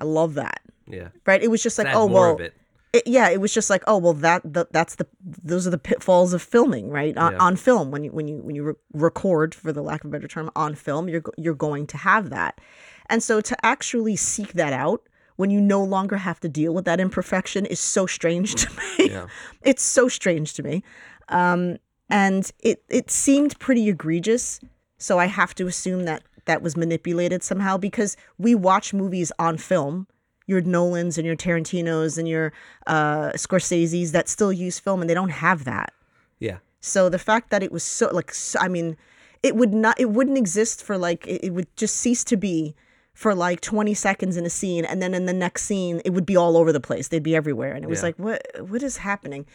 [0.00, 1.08] I love that Yeah.
[1.26, 1.42] right?
[1.42, 2.48] It was just like, oh more well,
[2.92, 3.06] it.
[3.06, 6.32] yeah, it was just like, oh well, that, that that's the those are the pitfalls
[6.32, 7.16] of filming, right?
[7.16, 7.38] On, Yeah.
[7.38, 10.12] on film, when you when you when you re- record, for the lack of a
[10.12, 12.60] better term, on film, you're you're going to have that,
[13.08, 15.02] and so to actually seek that out
[15.36, 19.10] when you no longer have to deal with that imperfection is so strange to me.
[19.10, 19.26] Yeah.
[19.62, 20.82] it's so strange to me,
[21.28, 21.78] um,
[22.10, 24.60] and it it seemed pretty egregious.
[24.98, 29.56] So I have to assume that that was manipulated somehow because we watch movies on
[29.58, 30.06] film
[30.46, 32.52] your Nolans and your Tarantinos and your
[32.86, 35.92] uh, Scorsese's that still use film and they don't have that.
[36.38, 36.58] Yeah.
[36.80, 38.96] So the fact that it was so like so, I mean,
[39.42, 42.74] it would not it wouldn't exist for like it, it would just cease to be
[43.14, 46.26] for like 20 seconds in a scene and then in the next scene it would
[46.26, 47.08] be all over the place.
[47.08, 48.06] They'd be everywhere and it was Yeah.
[48.06, 49.46] like what what is happening?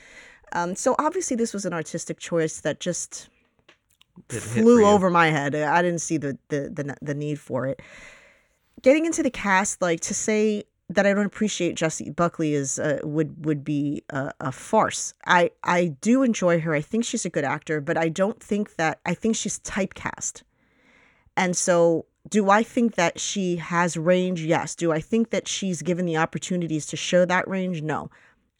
[0.54, 3.28] Um, so obviously this was an artistic choice that just
[4.30, 5.54] flew over my head.
[5.56, 7.82] I didn't see the, the the the need for it.
[8.82, 13.00] Getting into the cast, like to say that I don't appreciate Jessie Buckley is uh,
[13.04, 15.13] would would be a, a farce.
[15.26, 16.73] I I do enjoy her.
[16.73, 20.43] I think she's a good actor, but I don't think that I think she's typecast.
[21.36, 24.41] And so, do I think that she has range?
[24.41, 24.76] Yes.
[24.76, 27.82] Do I think that she's given the opportunities to show that range?
[27.82, 28.10] No.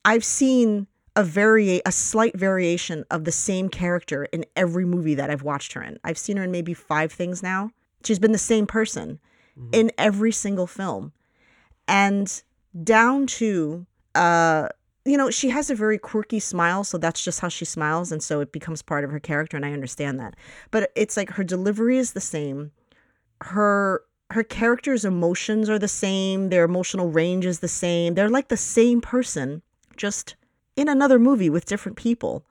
[0.06, 5.30] I've seen a vari- a slight variation of the same character in every movie that
[5.32, 5.98] I've watched her in.
[6.04, 7.72] I've seen her in maybe five things now.
[8.04, 9.20] She's been the same person
[9.60, 9.70] Mhm.
[9.74, 11.14] in every single film.
[11.88, 12.42] And
[12.84, 14.70] down to uh
[15.06, 18.22] you know, she has a very quirky smile, so that's just how she smiles and
[18.22, 20.36] so it becomes part of her character and I understand that.
[20.70, 22.72] But it's like her delivery is the same.
[23.42, 28.16] Her her character's emotions are the same, their emotional range is the same.
[28.16, 29.62] They're like the same person,
[29.96, 30.36] just
[30.76, 32.46] in another movie with different people.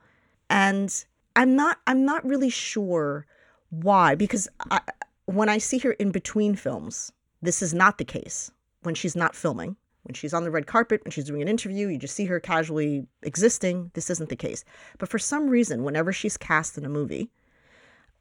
[0.49, 3.27] And I'm not I'm not really sure
[3.69, 4.81] why because I,
[5.27, 8.51] when I see her in between films, this is not the case.
[8.87, 11.89] When she's not filming, when she's on the red carpet, when she's doing an interview,
[11.89, 13.91] you just see her casually existing.
[13.95, 14.65] This isn't the case.
[14.99, 17.29] But for some reason, whenever she's cast in a movie,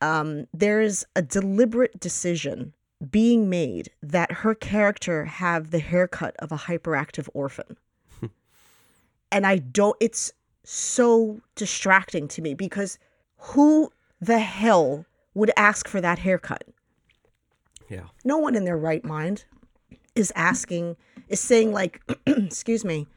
[0.02, 2.74] um, there is a deliberate decision
[3.12, 7.78] being made that her character have the haircut of a hyperactive orphan.
[9.32, 12.98] and I don't, it's so distracting to me because
[13.38, 16.64] who the hell would ask for that haircut?
[17.88, 18.06] Yeah.
[18.24, 19.46] no one in their right mind
[20.16, 20.96] is asking
[21.28, 23.08] is saying like excuse me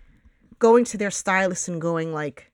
[0.58, 2.50] going to their stylist and going like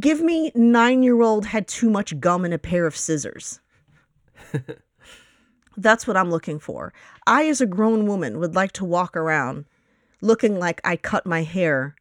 [0.00, 3.60] give me 9-year-old had too much gum and a pair of scissors.
[5.76, 6.92] That's what i'm looking for.
[7.26, 9.66] I as a grown woman would like to walk around
[10.22, 11.94] looking like i cut my hair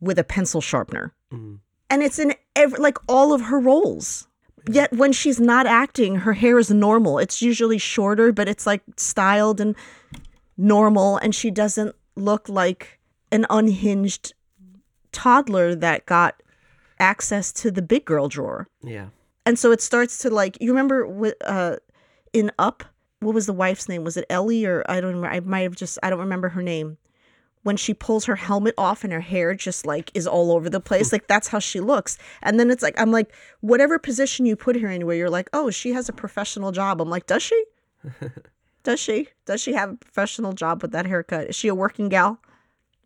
[0.00, 1.12] with a pencil sharpener.
[1.32, 1.58] Mhm.
[1.90, 4.26] and it's in every like all of her roles.
[4.68, 7.18] Yet when she's not acting her hair is normal.
[7.18, 9.76] It's usually shorter but it's like styled and
[10.56, 12.98] normal and she doesn't look like
[13.30, 14.34] an unhinged
[15.12, 16.42] toddler that got
[16.98, 18.68] access to the big girl drawer.
[18.82, 19.08] Yeah.
[19.44, 21.76] and so it starts to like you remember uh
[22.32, 22.84] in up
[23.20, 24.04] what was the wife's name?
[24.04, 26.62] Was it ellie or i don't remember i might have just i don't remember her
[26.62, 26.96] name.
[27.62, 30.80] When she pulls her helmet off and her hair just like is all over the
[30.80, 32.16] place like that's how she looks.
[32.42, 35.50] And then it's like i'm like whatever position you put her in where you're like
[35.52, 37.64] oh she has a professional job i'm like does she
[38.86, 42.08] does she does she have a professional job with that haircut is she a working
[42.08, 42.38] gal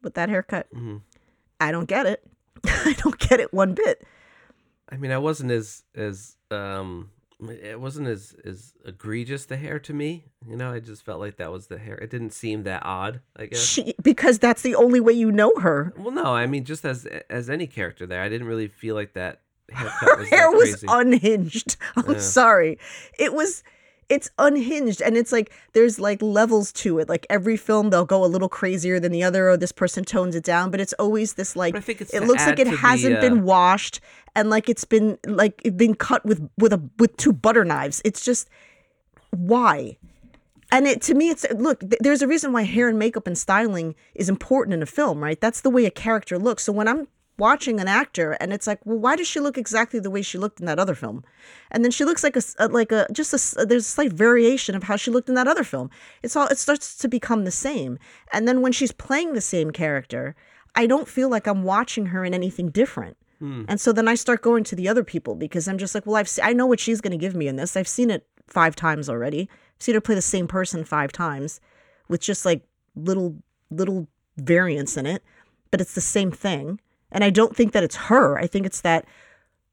[0.03, 0.99] with that haircut hmm
[1.61, 2.23] i don't get it
[2.65, 4.07] i don't get it one bit
[4.93, 7.11] I mean, I wasn't as as um,
[7.49, 10.25] it wasn't as as egregious the hair to me.
[10.49, 11.95] You know, I just felt like that was the hair.
[11.95, 13.21] It didn't seem that odd.
[13.37, 13.61] I guess.
[13.65, 17.07] she because that's the only way you know her Well, no, I mean, just as
[17.39, 20.85] as any character there, I didn't really feel like that haircut her was hair was
[20.89, 21.77] unhinged.
[21.97, 22.19] I'm Yeah.
[22.19, 22.77] sorry.
[23.17, 23.63] It was
[24.11, 27.09] it's unhinged and it's like there's like levels to it.
[27.09, 30.35] Like every film they'll go a little crazier than the other or this person tones
[30.35, 32.67] it down but it's always this like But I think it's it looks like it
[32.67, 34.01] hasn't uh, been washed
[34.35, 38.03] and like it's been like it's been cut with with a with two butter knives.
[38.05, 38.49] It's just
[39.31, 39.97] why?
[40.73, 43.39] And it to me it's look th- there's a reason why hair and makeup and
[43.39, 45.41] styling is important in a film right?
[45.41, 46.65] That's the way a character looks.
[46.65, 47.07] So when i'm
[47.41, 50.39] watching an actor and it's like well why does she look exactly the way she
[50.39, 51.25] looked in that other film
[51.71, 54.85] and then she looks like a, like a just a there's a slight variation of
[54.85, 55.91] how she looked in that other film
[56.23, 57.99] it's all it starts to become the same
[58.33, 60.37] and then when she's playing the same character
[60.77, 63.65] i don't feel like i'm watching her in anything different hmm.
[63.67, 66.17] and so then I start going to the other people because I'm just like, well,
[66.17, 67.77] I've se- I know what she's going to give me in this.
[67.77, 69.49] I've seen it five times already.
[69.51, 71.61] I've seen her play the same person five times
[72.09, 72.63] with just like
[72.95, 73.37] little
[73.71, 75.23] little variants in it,
[75.71, 76.81] but it's the same thing.
[77.13, 78.39] And I don't think that it's her.
[78.39, 79.05] I think it's that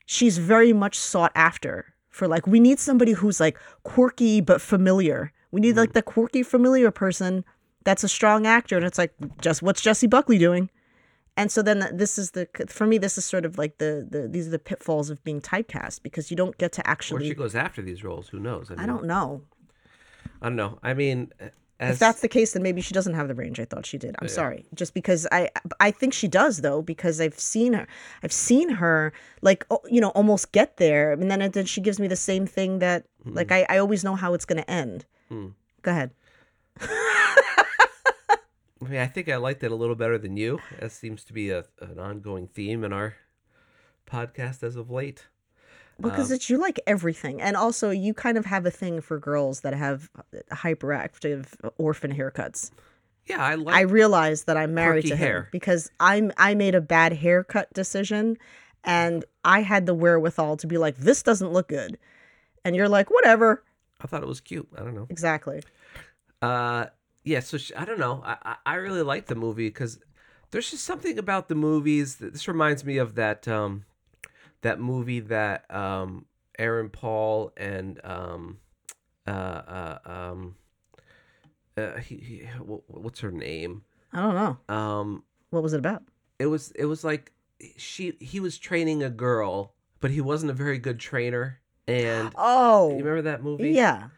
[0.06, 5.32] she's very much sought after for like we need somebody who's like quirky but familiar.
[5.52, 7.46] We need like the quirky familiar person
[7.84, 10.70] that's a strong actor and it's like just what's Jessie Buckley doing?
[11.38, 14.28] And so then this is the for me this is sort of like the the
[14.28, 17.36] these are the pitfalls of being typecast because you don't get to Or actually she
[17.36, 18.30] goes after these roles.
[18.30, 18.72] Who knows?
[18.76, 19.44] I don't know.
[20.42, 20.80] I don't know.
[20.82, 21.32] I mean,
[21.80, 23.98] as If that's the case, then maybe she doesn't have the range I thought she
[23.98, 24.16] did.
[24.20, 27.88] I'm sorry, just because I I think she does though because I've seen her
[28.24, 32.00] I've seen her like oh, you know almost get there and then then she gives
[32.00, 33.34] me the same thing that hmm.
[33.34, 35.06] like I I always know how it's gonna end.
[35.30, 35.50] Hmm.
[35.84, 36.12] Go ahead.
[36.80, 40.60] I mean, I think I liked it a little better than you.
[40.80, 43.16] That seems to be a, an ongoing theme in our
[44.10, 45.28] podcast as of late.
[46.00, 49.62] Because it's you like everything, and also you kind of have a thing for girls
[49.62, 50.10] that have
[50.52, 52.72] hyperactive orphan haircuts.
[53.26, 53.76] Yeah, I like.
[53.76, 55.50] I realize that I'm married to him hair.
[55.52, 58.38] because I'm I made a bad haircut decision,
[58.84, 61.98] and I had the wherewithal to be like, this doesn't look good,
[62.64, 63.64] and you're like, whatever.
[64.00, 64.68] I thought it was cute.
[64.78, 65.08] I don't know.
[65.10, 65.64] Exactly.
[66.42, 66.86] Uh,
[67.24, 67.40] yeah.
[67.40, 68.22] So she, I don't know.
[68.24, 70.00] I I, I really like the movie because
[70.52, 72.18] there's just something about the movies.
[72.18, 73.86] That, this reminds me of that um,
[74.62, 76.26] that movie that um
[76.60, 78.58] Aaron Paul and um
[79.28, 80.56] uh uh um
[81.78, 83.84] uh he, he wh- what's her name?
[84.14, 84.74] I don't know.
[84.76, 86.04] Um what was it about.
[86.40, 87.32] it was it was like
[87.78, 91.60] she he was training a girl but he wasn't a very good trainer.
[91.88, 93.72] And Oh, you remember that movie?
[93.72, 94.10] yeah.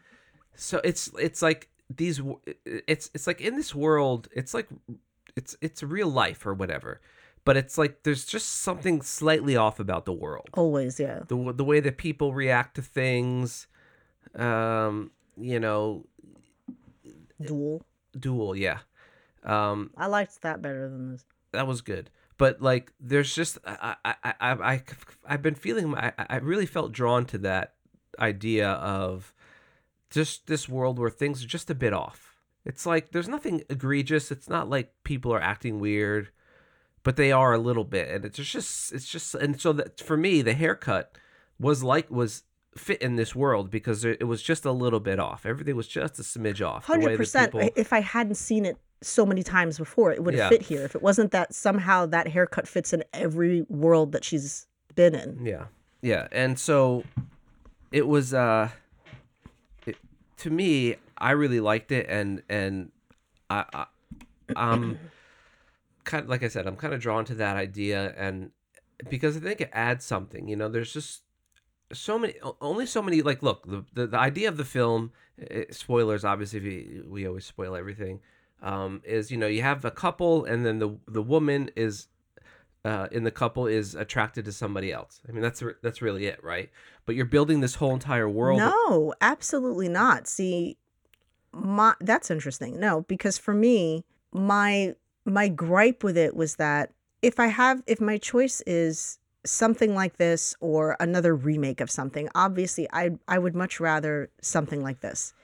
[0.54, 2.20] so it's it's like these
[2.64, 4.68] it's it's like in this world it's like
[5.36, 7.00] it's it's real life or whatever
[7.44, 11.20] but it's like there's just something slightly off about the world Always, yeah.
[11.28, 13.66] the the way that people react to things
[14.34, 16.06] um you know
[17.40, 17.82] Dual.
[18.18, 18.78] dual yeah
[19.44, 21.24] um I liked that better than this.
[21.52, 24.82] that was good but like there's just i i i, I, I
[25.26, 27.74] i've been feeling I, I really felt drawn to that
[28.18, 29.34] idea of
[30.10, 34.30] just this world where things are just a bit off it's like there's nothing egregious
[34.30, 36.30] it's not like people are acting weird
[37.02, 40.16] but they are a little bit and it's just it's just and so that for
[40.16, 41.16] me the haircut
[41.58, 42.42] was like was
[42.76, 46.18] fit in this world because it was just a little bit off everything was just
[46.18, 47.52] a smidge off Hundred percent.
[47.52, 50.48] people- If I hadn't seen it so many times before, it would have Yeah.
[50.50, 50.82] fit here.
[50.84, 55.40] If it wasn't that somehow that haircut fits in every world that she's been in.
[55.44, 55.64] Yeah.
[56.02, 56.28] Yeah.
[56.32, 57.04] And so
[57.90, 58.68] it was uh
[59.86, 59.96] it,
[60.38, 62.92] to me, I really liked it and and
[63.48, 63.86] I, I
[64.54, 64.98] I'm
[66.10, 68.50] kind of like I said, I'm kind of drawn to that idea and
[69.08, 71.22] because I think it adds something, you know, there's just
[71.92, 75.12] so many only so many like look, the the, the idea of the film
[75.50, 78.20] eh, spoilers obviously we, we always spoil everything.
[78.62, 82.08] Um, is you know you have a couple and then the the woman is
[82.84, 85.20] uh, in the couple is attracted to somebody else.
[85.28, 86.70] I mean, that's that's really it, right?
[87.06, 88.58] But you're building this whole entire world.
[88.58, 90.26] No, absolutely not.
[90.26, 90.78] See,
[91.52, 92.80] my that's interesting.
[92.80, 98.00] No, because for me, my my gripe with it was that if I have if
[98.00, 103.54] my choice is something like this or another remake of something, obviously I I would
[103.54, 105.34] much rather something like this.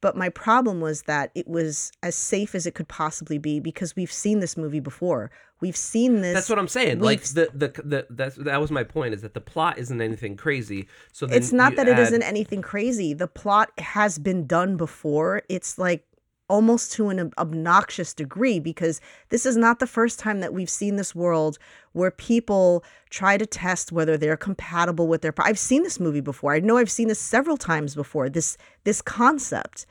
[0.00, 3.94] But my problem was that it was as safe as it could possibly be because
[3.94, 5.30] we've seen this movie before.
[5.60, 7.00] We've seen this That's what I'm saying.
[7.00, 10.36] Like the, the the that's that was my point is that the plot isn't anything
[10.36, 10.88] crazy.
[11.12, 13.12] So it's not that it add- not anything crazy.
[13.12, 15.42] The plot has been done before.
[15.50, 16.06] It's like
[16.50, 20.96] almost to an obnoxious degree because this is not the first time that we've seen
[20.96, 21.58] this world
[21.92, 25.32] where people try to test whether they're compatible with their.
[25.38, 26.52] I've seen this movie before.
[26.52, 28.28] I know I've seen this several times before.
[28.28, 29.86] This this concept,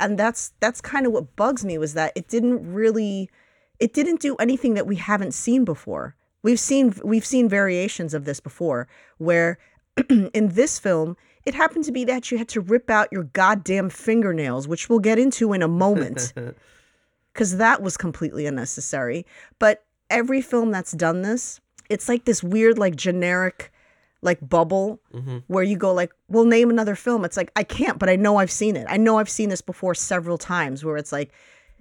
[0.00, 3.30] and that's that's kind of what bugs me was that it didn't really,
[3.78, 6.16] it didn't do anything that we haven't seen before.
[6.42, 8.88] We've seen we've seen variations of this before
[9.18, 9.58] where
[10.08, 13.90] in this film It happened to be that you had to rip out your goddamn
[13.90, 16.32] fingernails, which we'll get into in a moment,
[17.32, 19.26] because that was completely unnecessary.
[19.58, 23.72] But every film that's done this, it's like this weird, like generic,
[24.22, 25.38] like bubble mm-hmm.
[25.46, 28.36] where you go like, "Well, name another film." It's like I can't, but I know
[28.36, 28.86] I've seen it.
[28.88, 31.32] I know I've seen this before several times, where it's like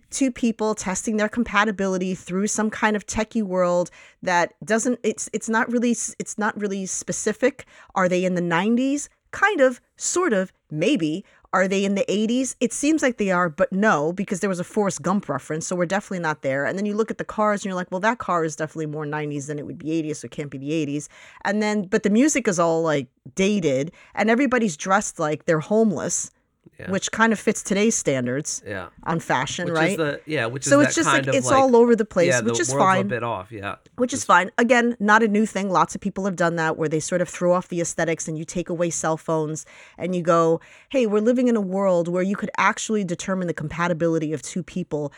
[0.10, 3.92] two people testing their compatibility through some kind of techie world
[4.24, 9.08] that doesn't it's it's not really it's not really specific are they in the 90s
[9.32, 11.26] kind of sort of maybe.
[11.52, 14.60] Are they in the 80s it seems like they are but no because there was
[14.60, 16.64] a Forrest Gump reference so we're definitely not there.
[16.64, 18.86] And then you look at the cars and you're like well that car is definitely
[18.86, 21.08] more 90s than it would be 80s so it can't be the 80s
[21.44, 26.30] and then but the music is all like dated and everybody's dressed like they're homeless
[26.80, 26.92] Yeah.
[26.92, 28.88] which kind of fits today's standards yeah.
[29.04, 31.76] on fashion Which right is the yeah, which so is it's just like it's all
[31.76, 33.02] over the place, yeah, which the is fine.
[33.02, 33.76] a bit off, yeah.
[33.98, 34.50] Which is fine.
[34.58, 35.70] Again, not a new thing.
[35.70, 38.38] Lots of people have done that where they sort of throw off the aesthetics and
[38.38, 39.66] you take away cell phones
[39.98, 43.54] and you go, hey, we're living in a world where you could actually determine the
[43.54, 45.12] compatibility of two people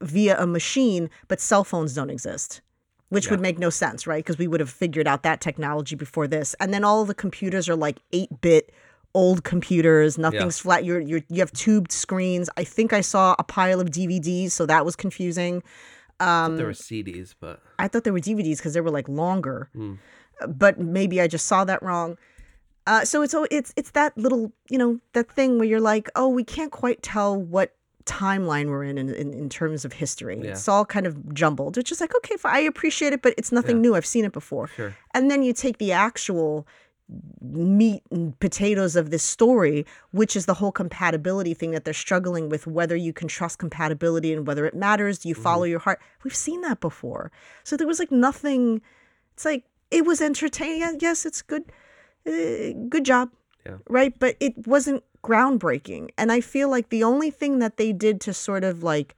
[0.00, 2.60] via a machine, but cell phones don't exist.
[3.08, 4.22] Which would make no sense, right?
[4.24, 6.54] Because we would have figured out that technology before this.
[6.60, 8.70] And then all the computers are like 8 bit
[9.14, 10.18] old computers.
[10.18, 10.84] Nothing's flat.
[10.84, 12.48] You're, you're, you have tubed screens.
[12.56, 15.62] I think I saw a pile of DVDs, so that was confusing.
[16.20, 19.70] Um, there were CDs, but I thought they were DVDs because they were like longer,
[20.48, 22.18] but maybe I just saw that wrong.
[22.86, 26.10] Uh, so it's al- it's it's that little you know that thing where you're like,
[26.16, 30.38] oh, we can't quite tell what timeline we're in in, in, in terms of history.
[30.42, 30.50] Yeah.
[30.50, 33.52] It's all kind of jumbled, which is like okay, fine, I appreciate it, but it's
[33.52, 33.94] nothing new.
[33.94, 34.68] I've seen it before.
[34.76, 34.94] sure.
[35.14, 36.66] And then you take the actual
[37.40, 42.48] meat and potatoes of this story, which is the whole compatibility thing that they're struggling
[42.48, 45.18] with, whether you can trust compatibility and whether it matters.
[45.18, 46.00] Do you follow your heart?
[46.22, 47.32] We've seen that before.
[47.64, 48.82] So there was like nothing.
[49.34, 50.98] It's like it was entertaining.
[51.00, 51.64] Yes, it's good.
[52.26, 53.30] Uh, good job.
[53.66, 53.78] Yeah.
[53.88, 54.16] Right.
[54.18, 56.10] But it wasn't groundbreaking.
[56.16, 59.16] And I feel like the only thing that they did to sort of like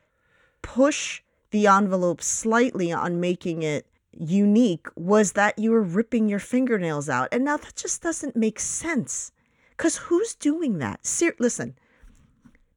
[0.62, 7.08] push the envelope slightly on making it unique was that you were ripping your fingernails
[7.08, 7.28] out.
[7.32, 9.32] And now that just doesn't make sense.
[9.76, 11.04] Because who's doing that?
[11.06, 11.74] Ser- listen,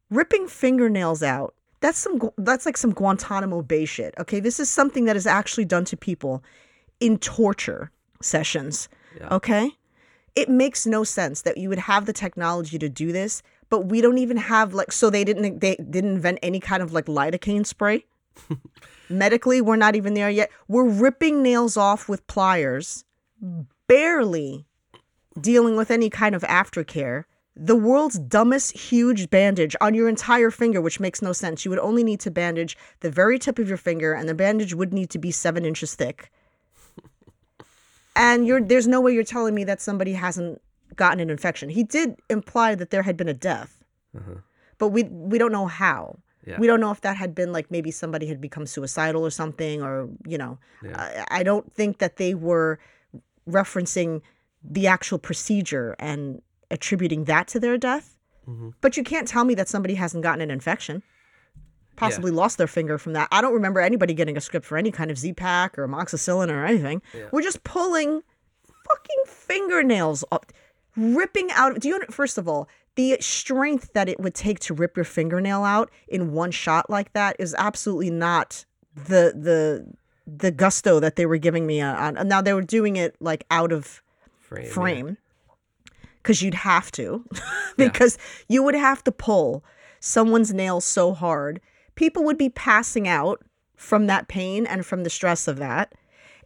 [0.10, 1.54] ripping fingernails out.
[1.82, 4.16] That's some that's like some Guantanamo Bay shit.
[4.18, 6.44] Okay, this is something that is actually done to people
[7.00, 8.90] in torture sessions.
[9.20, 9.28] Yeah.
[9.36, 9.72] Okay,
[10.36, 14.02] it makes no sense that you would have the technology to do this, but we
[14.02, 14.92] don't even have like.
[14.92, 15.60] So they didn't.
[15.60, 18.06] They didn't invent any kind of like lidocaine spray.
[19.10, 20.50] Medically, we're not even there yet.
[20.68, 23.06] We're ripping nails off with pliers,
[23.88, 24.66] barely
[25.40, 27.26] dealing with any kind of aftercare.
[27.56, 31.64] The world's dumbest huge bandage on your entire finger, which makes no sense.
[31.64, 34.74] You would only need to bandage the very tip of your finger, and the bandage
[34.74, 36.32] would need to be seven inches thick.
[38.16, 40.62] And you're there's no way you're telling me that somebody hasn't
[40.96, 41.70] gotten an infection.
[41.70, 43.84] He did imply that there had been a death,
[44.16, 44.40] uh-huh.
[44.78, 46.20] but we we don't know how.
[46.46, 46.60] Yeah.
[46.60, 49.82] We don't know if that had been like maybe somebody had become suicidal or something,
[49.82, 50.60] or you know,
[50.94, 52.80] I, I don't think that they were
[53.50, 54.22] referencing
[54.64, 56.42] the actual procedure and
[56.72, 58.18] attributing that to their death.
[58.48, 58.70] Mm-hmm.
[58.82, 61.02] But you can't tell me that somebody hasn't gotten an infection,
[61.96, 63.28] possibly lost their finger from that.
[63.32, 66.66] I don't remember anybody getting a script for any kind of Z-Pak or amoxicillin or
[66.66, 67.02] anything.
[67.32, 68.22] We're just pulling
[68.88, 70.52] fucking fingernails up,
[70.96, 71.80] ripping out.
[71.80, 75.04] Do you know, first of all, the strength that it would take to rip your
[75.04, 78.66] fingernail out in one shot like that is absolutely not
[78.96, 79.86] the the
[80.28, 82.18] the gusto that they were giving me uh, on.
[82.18, 84.02] on- Now they were doing it like out of
[84.40, 84.66] Frame.
[84.66, 84.72] yeah.
[84.72, 85.18] frame
[86.22, 87.26] because you'd have to
[87.78, 88.18] because
[88.48, 89.64] you would have to pull
[90.00, 91.60] someone's nails so hard
[91.96, 93.44] people would be passing out
[93.76, 95.94] from that pain and from the stress of that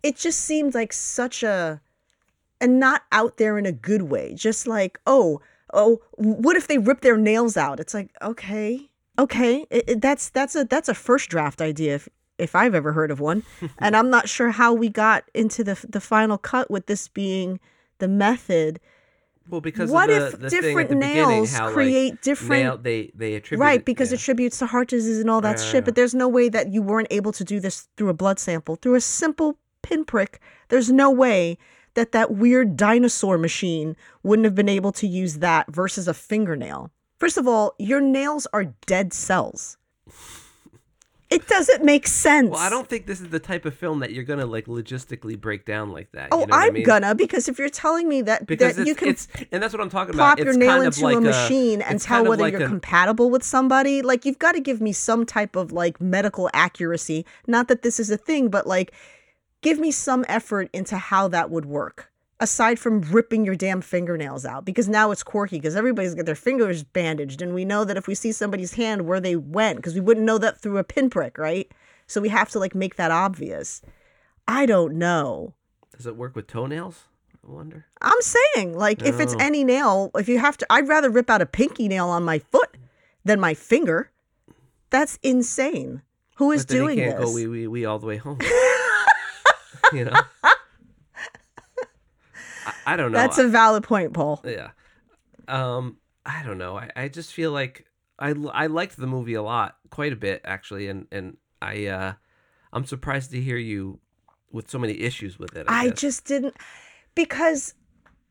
[0.02, 1.80] it just seemed like such a
[2.62, 5.42] and not out there in a good way just like oh
[5.74, 7.80] oh what if they rip their nails out?
[7.80, 12.10] It's like okay okay it, it- that's that's a that's a first draft idea if
[12.38, 13.44] if I've ever heard of one.
[13.80, 17.60] And I'm not sure how we got into the the final cut with this being
[18.00, 18.80] the method.
[19.50, 22.64] Well, because What of if the, the thing different the nails how, like, create different-
[22.64, 24.16] nail, they they attribute right because yeah.
[24.16, 26.72] it attributes to heart disease and all that right, shit but there's no way that
[26.72, 28.76] you weren't able to do this through a blood sample.
[28.76, 30.40] Through a simple pinprick
[30.70, 31.58] there's no way
[32.00, 36.90] that that weird dinosaur machine wouldn't have been able to use that versus a fingernail
[37.18, 39.78] first of all your nails are dead cells
[41.30, 44.12] it doesn't make sense Well, I don't think this is the type of film that
[44.14, 46.30] you're gonna like logistically break down like that.
[46.32, 46.84] oh you know what I i'm mean?
[46.84, 49.16] gonna because if you're telling me that, because that you can
[49.52, 50.46] and that's what I'm talking plop about.
[50.46, 53.44] your nail kind into like a machine and tell whether like you're a- compatible with
[53.44, 57.84] somebody like you've got to give me some type of like medical accuracy not that
[57.84, 58.92] this is a thing but like
[59.62, 64.46] give me some effort into how that would work aside from ripping your damn fingernails
[64.46, 67.98] out because now it's quirky because everybody's got their fingers bandaged and we know that
[67.98, 70.84] if we see somebody's hand where they went because we wouldn't know that through a
[70.84, 71.70] pinprick right
[72.08, 73.82] so we have to like make that obvious
[74.48, 75.54] i don't know
[75.96, 77.04] Does it work with toenails?
[77.46, 77.86] I wonder.
[78.02, 81.42] i'm saying like if it's any nail if you have to i'd rather rip out
[81.42, 82.78] a pinky nail on my foot
[83.26, 84.12] than my finger
[84.92, 86.04] that's insane
[86.36, 88.40] who is doing can't this go wee wee wee all the way home.
[89.94, 90.14] you know.
[90.44, 90.54] I,
[92.86, 93.18] I don't know.
[93.18, 94.70] that's a valid point paul Yeah.
[95.48, 96.78] Um, I don't know.
[96.78, 97.86] I, I just feel like
[98.20, 102.14] I, I liked the movie a lot, quite a bit actually, and and I uh,
[102.72, 104.00] I'm surprised to hear you
[104.52, 105.66] with so many issues with it.
[105.68, 106.56] I, I just didn't
[107.16, 107.74] because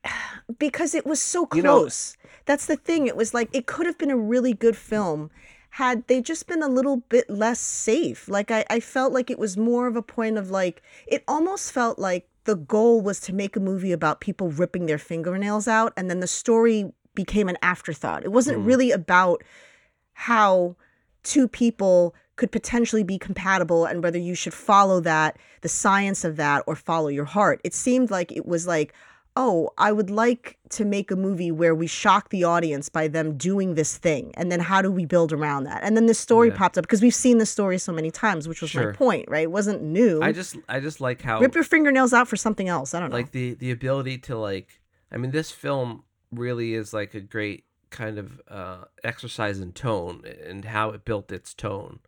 [0.59, 2.16] because it was so You know- close.
[2.44, 3.06] That's the thing.
[3.06, 5.30] It was like it could have been a really good film
[5.70, 8.28] had they just been a little bit less safe.
[8.28, 11.72] Like I, I felt like it was more of a point of like it almost
[11.72, 15.92] felt like the goal was to make a movie about people ripping their fingernails out
[15.96, 18.24] and then the story became an afterthought.
[18.24, 18.66] It wasn't Mm.
[18.66, 19.44] really about
[20.14, 20.76] how
[21.22, 26.36] two people could potentially be compatible and whether you should follow that the science of
[26.36, 28.94] that or follow your heart it seemed like it was like
[29.41, 33.36] oh i would like to make a movie where we shock the audience by them
[33.39, 35.80] doing this thing and then how do we build around that?
[35.82, 36.57] And then this story Yeah.
[36.57, 39.45] popped up because we've seen this story so many times which was my point right?
[39.45, 40.20] It wasn't new.
[40.22, 43.11] I just I just like how rip your fingernails out for something else i don't
[43.11, 43.16] know.
[43.16, 44.80] like the the ability to like
[45.12, 50.16] I mean this film really is like a great kind of uh exercise in tone
[50.47, 52.01] and how it built its tone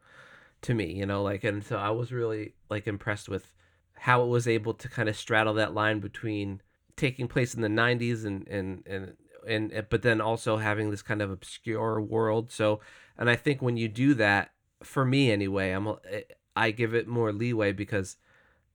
[0.63, 3.55] to me, you know, like and so I was really like impressed with
[3.95, 6.61] how it was able to kind of straddle that line between
[6.97, 9.15] taking place in the 90s and and and
[9.47, 12.51] and but then also having this kind of obscure world.
[12.53, 12.81] So
[13.19, 14.51] and I think when you do that
[14.83, 16.23] for me anyway, I'm eh,
[16.57, 18.17] I give it more leeway because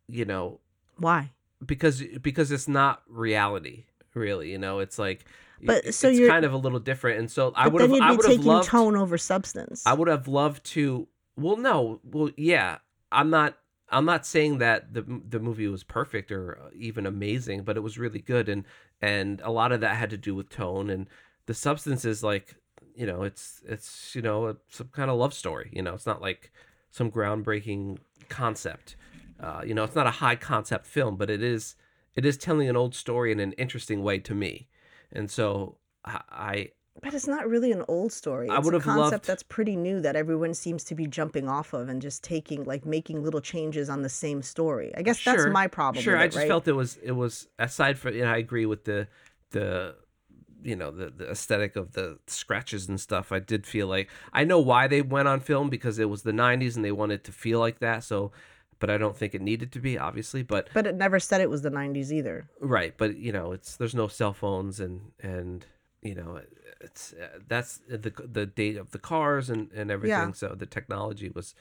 [0.08, 0.60] you know,
[0.98, 1.32] why?
[1.66, 4.80] because because it's not reality really you know?
[4.80, 5.26] It's like
[5.64, 7.20] But, so it's you're- kind of a little different.
[7.20, 9.84] And so i would then have you'd i would have taking loved tone over substance.
[9.86, 11.08] I would have loved to
[11.38, 12.78] well no well yeah
[13.12, 13.58] i'm not
[13.90, 17.98] i'm not saying that the the movie was perfect or even amazing but it was
[17.98, 18.64] really good and
[19.02, 21.08] and a lot of that had to do with tone and
[21.46, 22.56] the substance is like
[22.96, 25.94] you know it's it's you know some kind of love story you know?
[25.94, 26.52] It's not like
[26.92, 27.98] some groundbreaking
[28.30, 28.96] concept.
[29.38, 31.76] Uh, you know it's not a high concept film but it is
[32.16, 34.70] it is telling an old story in an interesting way to me.
[35.12, 36.70] And so I
[37.02, 38.50] But it's not really an old story.
[38.50, 41.48] I It's would a concept loved- that's pretty new that everyone seems to be jumping
[41.50, 44.94] off of and just taking like making little changes on the same story.
[44.96, 46.04] I guess that's my problem.
[46.04, 46.48] Sure, with I just right?
[46.48, 49.08] felt it was it was aside from you know, I agree with the
[49.52, 49.96] the
[50.64, 53.32] you know the the aesthetic of the scratches and stuff.
[53.32, 56.32] I did feel like I know why they went on film because it was the
[56.32, 58.04] '90s and they wanted to feel like that.
[58.04, 58.32] So,
[58.80, 60.44] but I don't think it needed to be obviously.
[60.44, 62.50] But But it never said it was the '90s either.
[62.62, 65.66] right, but you know it's there's no cell phones and and
[66.06, 66.40] you know
[66.82, 70.30] it's uh, that's the the date of the cars and and everything.
[70.30, 70.32] Yeah.
[70.34, 71.56] So the technology was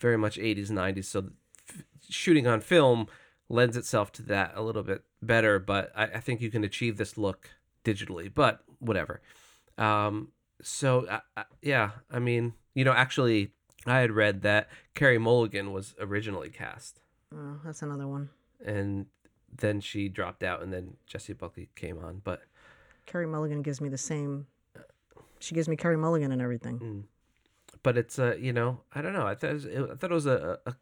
[0.00, 1.04] very much 80s 90s.
[1.06, 1.30] So
[1.70, 3.06] f- shooting on film
[3.48, 5.58] lends itself to that a little bit better.
[5.58, 7.50] But I, I think you can achieve this look
[7.84, 8.30] digitally.
[8.34, 9.20] But whatever.
[9.78, 10.28] Um.
[10.62, 13.52] So I, I, yeah, I mean, you know, actually,
[13.86, 17.00] I had read that Carey Mulligan was originally cast,
[17.34, 18.30] Oh, that's another one.
[18.64, 19.06] and
[19.54, 22.22] then she dropped out, and then Jessie Buckley came on.
[22.24, 22.42] But
[23.06, 24.46] Carey Mulligan gives me the same.
[25.38, 26.78] She gives me Carey Mulligan and everything.
[26.78, 27.02] Mm.
[27.82, 30.14] but it's uh you know I don't know I thought it was, I thought it
[30.14, 30.74] was a, a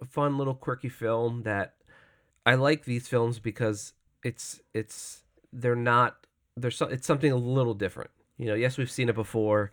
[0.00, 1.74] a fun little quirky film that
[2.44, 7.74] I like these films because it's it's they're not there's so, it's something a little
[7.74, 9.72] different you know yes we've seen it before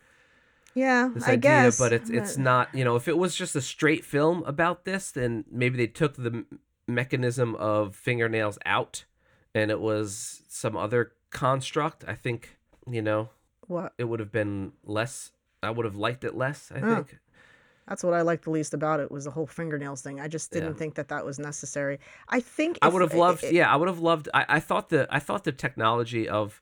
[0.73, 1.77] Yeah, this I guess.
[1.77, 5.11] but it's it's not you know if it was just a straight film about this
[5.11, 6.45] then maybe they took the
[6.87, 9.05] mechanism of fingernails out
[9.53, 12.57] and it was some other construct I think
[12.89, 13.29] you know
[13.67, 13.93] what?
[13.97, 15.31] it would have been less
[15.61, 16.95] I would have liked it less I Oh.
[16.95, 17.19] think
[17.87, 20.21] That's what I liked the least about it was the whole fingernails thing.
[20.21, 20.77] I just didn't Yeah.
[20.81, 21.99] think that that was necessary.
[22.29, 24.29] I think I would have loved, i- yeah, I would have loved.
[24.33, 26.61] I, I thought the I thought the technology of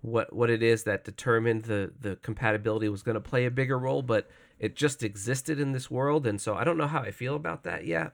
[0.00, 3.78] what what it is that determined the the compatibility was going to play a bigger
[3.78, 7.10] role, but it just existed in this world, and so I don't know how I
[7.10, 8.12] feel about that yet.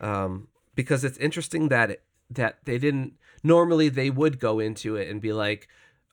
[0.00, 5.08] Um, because it's interesting that it, that they didn't normally they would go into it
[5.08, 5.68] and be like,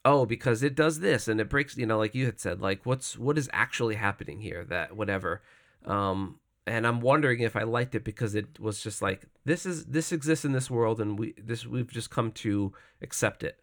[0.06, 2.86] oh, because it does this and it breaks, you know, like you had said, like
[2.86, 5.42] what's what is actually happening here, that whatever.
[5.86, 9.86] Um, and I'm wondering if I liked it because it was just like this is
[9.86, 13.60] this exists in this world and we this we've just come to accept it,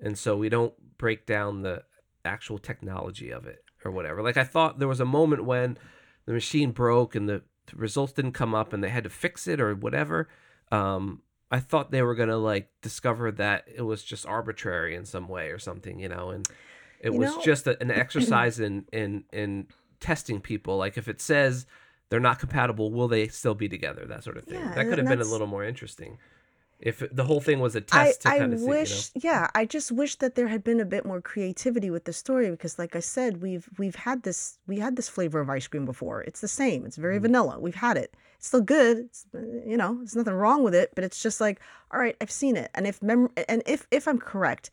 [0.00, 1.84] and so we don't break down the
[2.24, 4.22] actual technology of it or whatever.
[4.22, 5.78] Like I thought there was a moment when
[6.26, 7.42] the machine broke and the,
[7.74, 10.28] results didn't come up and they had to fix it or whatever.
[10.72, 11.20] Um,
[11.50, 15.48] I thought they were gonna like discover that it was just arbitrary in some way
[15.50, 16.46] or something, you know, and
[17.00, 19.66] it You was know- just a, an exercise in in in
[20.00, 20.76] testing people.
[20.76, 21.66] Like if it says
[22.10, 24.04] they're not compatible, will they still be together?
[24.06, 24.60] That sort of thing.
[24.60, 26.18] Yeah, that could have been a little more interesting.
[26.80, 29.64] If the whole thing was a test to I kind of wish see, yeah i
[29.64, 32.94] just wish that there had been a bit more creativity with the story because like
[32.94, 36.22] i said we've we've had this we had this flavor of ice cream before.
[36.22, 36.86] It's the same.
[36.86, 37.22] It's very Mhm.
[37.22, 37.58] vanilla.
[37.58, 38.10] We've had it.
[38.36, 38.94] It's still good.
[39.06, 39.26] It's,
[39.72, 41.58] you know there's nothing wrong with it but it's just like
[41.90, 42.70] all right i've seen it.
[42.76, 44.70] And if mem- and if if i'm correct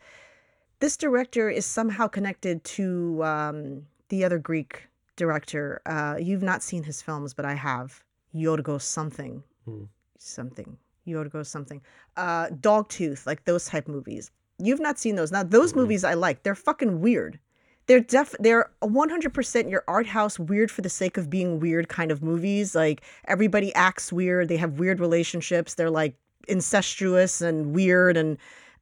[0.84, 2.86] this director is somehow connected to
[3.24, 4.74] um the other greek
[5.16, 5.82] director.
[5.88, 8.03] Uh you've not seen his films but i have.
[8.36, 9.41] Yorgos something.
[9.66, 9.86] Hmm.
[10.20, 10.78] something
[11.08, 11.82] yorgos something
[12.18, 14.32] uh dogtooth like those type movies.
[14.58, 15.32] You've not seen those.
[15.32, 15.78] Now those Mm-mm.
[15.78, 16.43] movies i like.
[16.43, 17.39] They're fucking weird.
[17.88, 22.12] They're def they're 100% your art house weird for the sake of being weird kind
[22.12, 22.74] of movies.
[22.74, 24.47] Like everybody acts weird.
[24.47, 25.76] They have weird relationships.
[25.76, 26.16] They're like
[26.47, 28.38] incestuous and weird and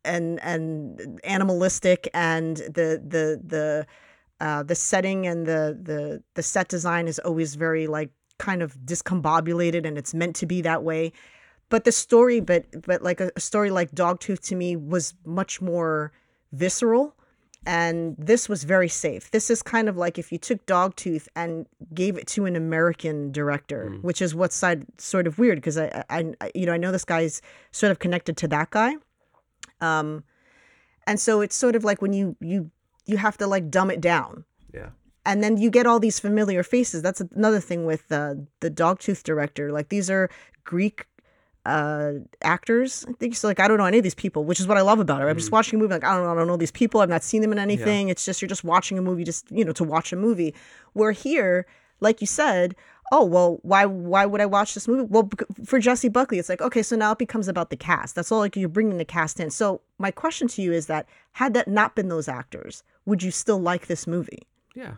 [0.05, 2.07] and and animalistic.
[2.13, 3.87] And the the the
[4.39, 8.77] uh the setting and the the the set design is always very like kind of
[8.85, 11.11] discombobulated and it's meant to be that way
[11.73, 15.59] but the story but but like a, a story like dogtooth to me was much
[15.59, 16.11] more
[16.51, 17.15] visceral
[17.65, 21.65] and this was very safe this is kind of like if you took dogtooth and
[22.01, 24.03] gave it to an american director Mm.
[24.03, 26.91] which is what's side sort of weird because I, I I you know i know
[26.91, 28.91] this guy's sort of connected to that guy
[29.81, 30.23] um
[31.07, 32.69] and so it's sort of like when you you
[33.11, 34.45] you have to like dumb it down
[34.79, 34.89] yeah,
[35.25, 37.01] and then you get all these familiar faces.
[37.01, 39.71] That's another thing with uh, the Dogtooth director.
[39.71, 40.25] Like these are
[40.63, 41.05] Greek
[41.65, 43.05] uh, actors.
[43.07, 43.47] I think so.
[43.47, 45.25] Like I don't know any of these people, which is what I love about it.
[45.25, 45.53] I'm just Mhm.
[45.53, 45.93] watching a movie.
[45.93, 47.01] Like I don't know, I don't know these people.
[47.01, 48.09] I've not seen them in anything.
[48.09, 50.53] It's just you're just watching a movie, just you know, to watch a movie.
[50.93, 51.65] Where here,
[51.99, 52.75] like you said.
[53.11, 55.03] Oh well, why why would I watch this movie?
[55.07, 55.29] Well,
[55.65, 58.15] for Jessie Buckley, it's like okay, so now it becomes about the cast.
[58.15, 58.39] That's all.
[58.39, 59.51] Like you're bringing the cast in.
[59.51, 63.29] So my question to you is that had that not been those actors, would you
[63.29, 64.47] still like this movie?
[64.73, 64.93] yeah.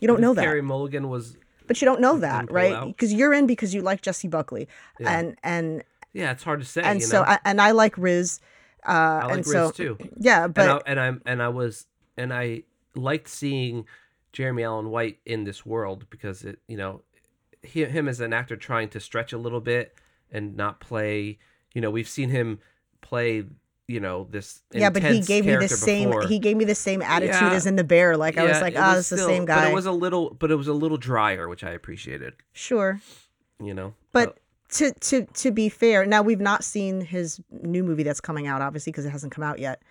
[0.00, 0.42] You don't know that.
[0.44, 2.84] Carey Mulligan was But you don't know that, right?
[2.88, 4.68] Because you're in because you like Jessie Buckley,
[5.00, 5.18] Yeah.
[5.18, 5.82] and and
[6.16, 6.32] yeah.
[6.32, 6.82] It's hard to say.
[6.82, 7.28] and you so know?
[7.28, 8.40] I, and I like Riz,
[8.86, 9.98] uh, I like and Riz so too.
[10.18, 11.86] yeah, but and I, and I'm and I was
[12.16, 12.62] and I
[12.94, 13.84] liked seeing
[14.32, 17.02] Jeremy Allen White in this world because it you know
[17.62, 19.94] he, him as an actor trying to stretch a little bit
[20.30, 21.38] and not play
[21.74, 22.58] you know we've seen him
[23.00, 23.44] play
[23.88, 26.26] you know this yeah, but he gave me the same before.
[26.26, 27.52] he gave me the same attitude Yeah.
[27.52, 28.16] as in the bear.
[28.16, 29.70] Like I was like, ah, was it's the same but guy.
[29.70, 33.00] it was a little but it was a little drier which I appreciated sure,
[33.62, 34.38] you know but.
[34.78, 38.60] To, to to be fair, now we've not seen his new movie that's coming out,
[38.62, 39.82] obviously because it hasn't come out yet,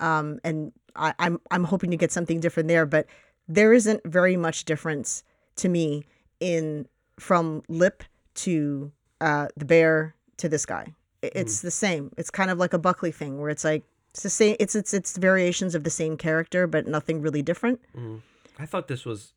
[0.00, 2.84] um, and I, I'm I'm hoping to get something different there.
[2.86, 3.06] But
[3.48, 5.22] there isn't very much difference
[5.56, 6.04] to me
[6.40, 6.86] in
[7.18, 8.02] from Lip
[8.34, 8.90] to
[9.20, 10.92] uh, the bear to this guy.
[11.22, 12.10] I- It's the same.
[12.18, 14.56] It's kind of like a Buckley thing where it's like it's the same.
[14.60, 17.80] It's it's it's variations of the same character, but nothing really different.
[17.96, 18.20] Mhm.
[18.58, 19.32] I thought this was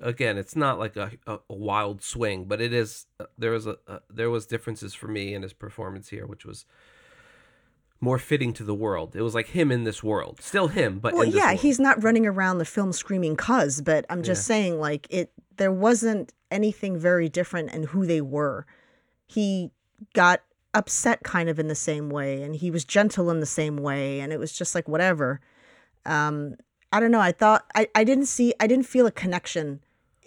[0.00, 0.38] again.
[0.38, 3.06] It's not like a, a, a wild swing, but it is.
[3.18, 6.44] uh, There was a, a there was differences for me in his performance here, which
[6.44, 6.64] was
[8.00, 9.14] more fitting to the world.
[9.14, 11.60] It was like him in this world, still him, but Well, in this yeah, world.
[11.60, 15.32] he's not running around the film screaming "cuz," but I'm just saying like it.
[15.56, 18.66] There wasn't anything very different in who they were.
[19.26, 19.70] He
[20.14, 20.40] got
[20.72, 24.20] upset kind of in the same way, and he was gentle in the same way,
[24.20, 25.40] and it was just like whatever.
[26.06, 26.54] Um,
[26.92, 27.20] I don't know.
[27.20, 29.80] I thought I, I didn't see I didn't feel a connection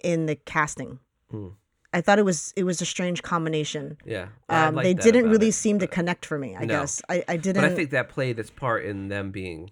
[0.04, 0.98] in the casting.
[1.30, 1.48] Hmm.
[1.92, 3.96] I thought it was it was a strange combination.
[4.04, 4.28] yeah.
[4.48, 6.56] Um, like they didn't really it, seem to connect for me.
[6.56, 6.80] I No.
[6.80, 7.62] guess I, I didn't.
[7.62, 9.70] But I think that played its part in them being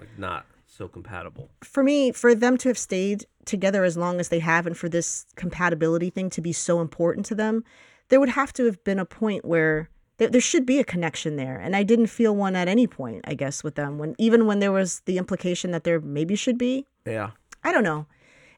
[0.00, 1.50] like not so compatible.
[1.62, 4.88] for me, for them to have stayed together as long as they have, and for
[4.88, 7.64] this compatibility thing to be so important to them,
[8.08, 11.36] there would have to have been a point where there, there should be a connection
[11.36, 11.58] there.
[11.58, 13.98] And I didn't feel one at any point, I guess, with them.
[13.98, 17.30] When even when there was the implication that there maybe should be, Yeah.
[17.62, 18.06] I don't know.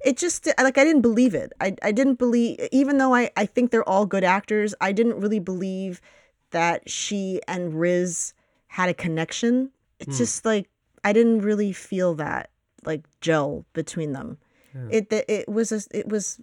[0.04, 1.52] It just like I didn't believe it.
[1.60, 4.74] I I didn't believe, even though I I think they're all good actors.
[4.80, 6.00] I didn't really believe
[6.50, 8.34] that she and Riz
[8.68, 9.70] had a connection.
[10.00, 10.22] It's Hmm.
[10.24, 10.68] just like
[11.04, 12.50] I didn't really feel that
[12.84, 14.38] like gel between them.
[14.74, 14.88] Yeah.
[14.90, 16.40] It it it was a it was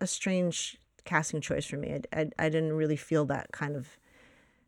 [0.00, 1.92] a strange casting choice for me.
[2.12, 3.98] I, I I didn't really feel that kind of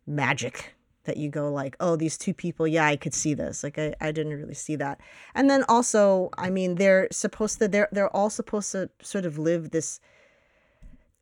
[0.07, 0.74] magic
[1.07, 3.64] that you go like, oh, these two people, yeah, I could see this.
[3.64, 5.00] Like I, I didn't really see that.
[5.34, 9.38] And then also, I mean, they're supposed to they're they're all supposed to sort of
[9.38, 10.00] live this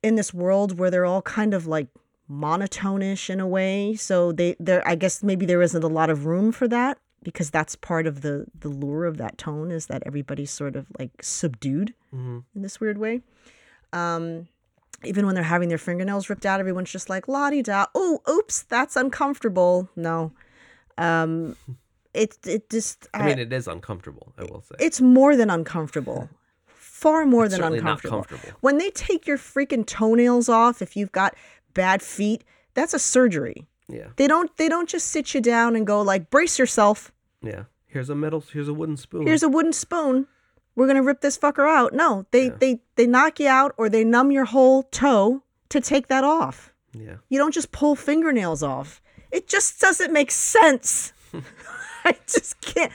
[0.02, 1.88] in this world where they're all kind of like
[2.30, 3.94] monotonish in a way.
[3.94, 7.50] So they there I guess maybe there isn't a lot of room for that because
[7.50, 11.22] that's part of the the lure of that tone is that everybody's sort of like
[11.22, 13.22] subdued hmm in this weird way.
[13.92, 14.48] Um,
[15.06, 17.86] even when they're having their fingernails ripped out, everyone's just like la di da.
[17.94, 19.88] Oh, oops, that's uncomfortable.
[19.96, 20.32] No,
[20.98, 21.56] um,
[22.14, 24.32] it it just I mean, it is uncomfortable.
[24.38, 24.76] I will say.
[24.78, 26.28] it's more than uncomfortable.
[26.66, 28.22] Far more than certainly not uncomfortable.
[28.24, 28.58] comfortable.
[28.60, 31.34] When they take your freaking toenails off, if you've got
[31.74, 33.66] bad feet, that's a surgery.
[33.88, 37.12] yeah, They don't they don't just sit you down and go like brace yourself.
[37.42, 37.64] yeah.
[37.86, 38.40] Here's a metal.
[38.52, 39.24] Here's a wooden spoon.
[39.24, 40.26] Here's a wooden spoon.
[40.76, 41.92] We're gonna rip this fucker out.
[41.92, 46.08] No, they they they knock you out or they numb your whole toe to take
[46.08, 46.72] that off.
[46.92, 49.00] yeah, You don't just pull fingernails off.
[49.30, 51.12] It just doesn't make sense.
[52.04, 52.92] I just can't.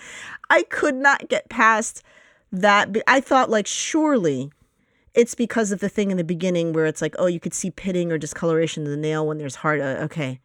[0.49, 2.03] I could not get past
[2.51, 2.95] that.
[3.07, 4.51] I thought, like, surely
[5.13, 7.71] it's because of the thing in the beginning where it's like, oh, you could see
[7.71, 9.81] pitting or discoloration of the nail when there's hard.
[9.81, 10.39] Uh, okay.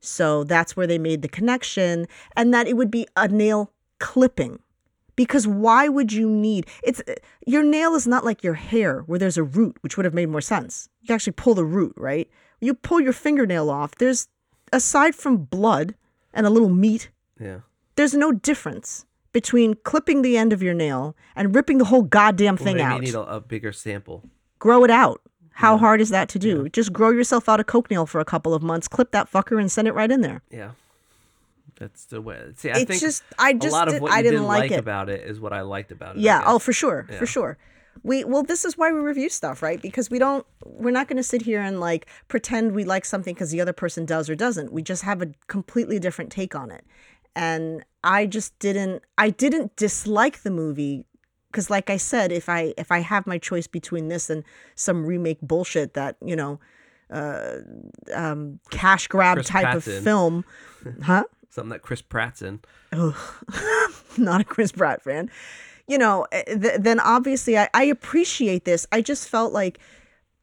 [0.00, 2.06] So that's where they made the connection,
[2.36, 4.60] and that it would be a nail clipping.
[5.16, 7.02] Because why would you need it's
[7.46, 10.28] your nail is not like your hair where there's a root, which would have made
[10.28, 10.88] more sense.
[11.02, 12.28] You actually pull the root, right?
[12.60, 14.28] You pull your fingernail off, there's
[14.72, 15.94] aside from blood
[16.32, 17.60] and a little meat, yeah.
[17.96, 22.56] there's no difference between clipping the end of your nail and ripping the whole goddamn
[22.56, 22.96] Well, thing maybe out.
[22.96, 24.22] you need a, a bigger sample.
[24.58, 25.20] grow it out.
[25.58, 26.68] How hard is that to do?
[26.70, 29.60] Just grow yourself out a coke nail for a couple of months, clip that fucker,
[29.60, 30.42] and send it right in there.
[30.50, 30.72] Yeah,
[31.78, 32.52] that's the way.
[32.56, 34.62] See, I It's think just, I a just, lot of what I didn't didn't like
[34.62, 34.78] like it.
[34.78, 36.22] about it is what I liked about it.
[36.22, 36.42] Yeah.
[36.46, 37.06] Oh, for sure.
[37.10, 37.18] Yeah.
[37.18, 37.58] For sure.
[38.02, 39.80] We well, this is why we review stuff, right?
[39.80, 40.44] Because we don't.
[40.64, 43.72] We're not going to sit here and like pretend we like something because the other
[43.72, 44.72] person does or doesn't.
[44.72, 46.84] We just have a completely different take on it.
[47.36, 49.02] And I just didn't.
[49.16, 51.04] I didn't dislike the movie
[51.50, 54.42] because, like I said, if I if I have my choice between this and
[54.74, 56.58] some remake bullshit that you know,
[57.10, 57.58] uh,
[58.12, 60.44] um, cash grab Chris type Pratt's of film,
[61.02, 61.24] huh?
[61.54, 62.60] Something that Chris Pratt's in.
[64.18, 65.30] not a Chris Pratt fan,
[65.86, 68.86] you know, eh, th- then obviously I, I appreciate this.
[68.92, 69.78] I just felt like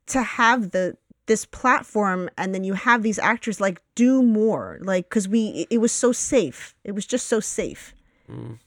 [0.07, 0.97] to have the
[1.27, 5.77] this platform and then you have these actors like do more like because we it
[5.77, 6.75] was so safe.
[6.83, 7.93] It was just so safe.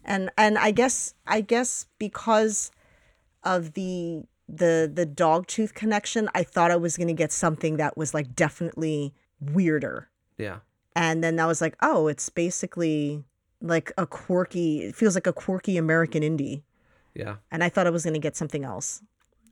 [0.05, 2.70] And and i guess i guess because
[3.42, 7.78] of the the the dog tooth connection i thought i was going to get something
[7.78, 10.09] that was like definitely weirder.
[10.36, 10.59] Yeah,
[10.95, 13.24] and then I was like, oh, it's basically
[13.61, 14.82] like a quirky.
[14.82, 16.62] It feels like a quirky American indie,
[17.14, 19.03] yeah, and I thought I was gonna get something else,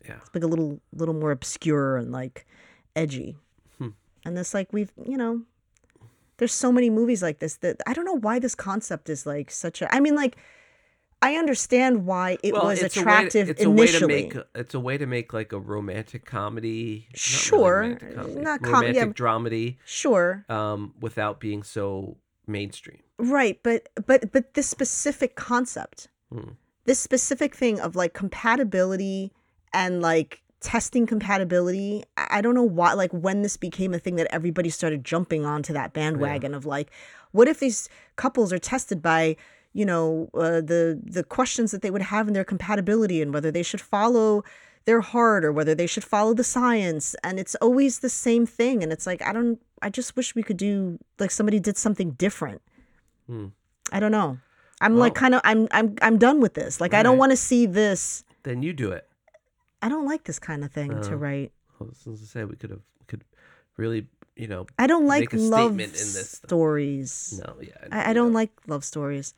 [0.06, 0.16] yeah.
[0.16, 2.46] It's like a little, little more obscure and like
[2.96, 3.36] edgy.
[3.78, 3.90] Hmm.
[4.24, 5.42] And this, like, we've, you know,
[6.38, 9.50] there's so many movies like this that I don't know why this concept is like
[9.50, 9.94] such a.
[9.94, 10.36] I mean, like,
[11.22, 14.12] I understand why it well, was attractive to, it's initially.
[14.12, 17.06] A way to make, it's a way to make like a romantic comedy.
[17.08, 19.24] not really Sure, romantic comedy, not com- romantic yeah.
[19.24, 22.16] dramedy, sure, um, without being so
[22.46, 22.98] mainstream.
[23.18, 26.50] Right, but but but this specific concept, Hmm.
[26.86, 29.32] this specific thing of like compatibility
[29.72, 32.02] and like testing compatibility.
[32.16, 35.44] I I don't know why, like when this became a thing that everybody started jumping
[35.44, 36.90] onto that bandwagon of like,
[37.30, 39.36] what if these couples are tested by
[39.72, 43.50] you know uh, the the questions that they would have in their compatibility and whether
[43.50, 44.42] they should follow
[44.84, 48.82] their heart or whether they should follow the science and it's always the same thing
[48.82, 52.10] and it's like i don't i just wish we could do like somebody did something
[52.12, 52.60] different
[53.28, 53.46] Hmm.
[53.92, 54.38] I don't know.
[54.80, 56.80] I'm like kind of I'm I'm I'm done with this.
[56.80, 58.24] Like I don't want to see this.
[58.42, 59.06] Then you do it.
[59.80, 61.16] I don't like this kind of thing to Oh.
[61.16, 61.52] write.
[61.80, 63.22] I was going to say we could have could
[63.76, 67.40] really you know I don't like love statement in this stories.
[67.46, 68.38] no yeah I, I don't know.
[68.40, 69.34] like love stories.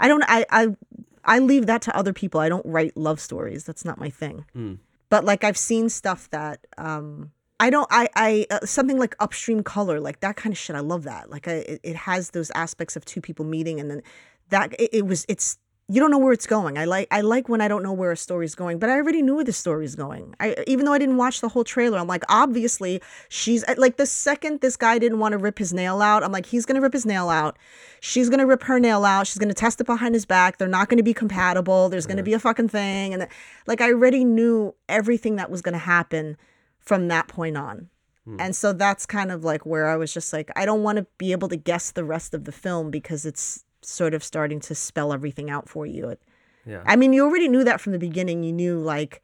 [0.00, 0.76] I don't I I
[1.24, 2.40] I leave that to other people.
[2.40, 3.64] I don't write love stories.
[3.64, 4.46] That's not my thing.
[4.52, 4.74] Hmm.
[5.10, 7.30] But like I've seen stuff that um
[7.60, 10.74] I don't I I uh, something like upstream color like that kind of shit.
[10.74, 11.30] I love that.
[11.30, 14.02] Like I, it, it has those aspects of two people meeting and then
[14.48, 15.58] that it, it was it's
[15.90, 16.78] you don't know where it's going.
[16.78, 19.22] I like I like when I don't know where a story's going, but I already
[19.22, 20.36] knew where the story's going.
[20.38, 24.06] I even though I didn't watch the whole trailer, I'm like obviously she's like the
[24.06, 26.80] second this guy didn't want to rip his nail out, I'm like he's going to
[26.80, 27.58] rip his nail out.
[27.98, 29.26] She's going to rip her nail out.
[29.26, 30.58] She's going to test it behind his back.
[30.58, 31.88] They're not going to be compatible.
[31.88, 33.26] There's going to be a fucking thing and
[33.66, 36.36] like I already knew everything that was going to happen
[36.78, 37.88] from that point on.
[38.26, 38.36] Hmm.
[38.38, 41.06] And so that's kind of like where I was just like, I don't want to
[41.18, 44.74] be able to guess the rest of the film because it's sort of starting to
[44.74, 46.08] spell everything out for you.
[46.10, 46.22] It,
[46.66, 48.42] yeah I mean, you already knew that from the beginning.
[48.42, 49.22] You knew like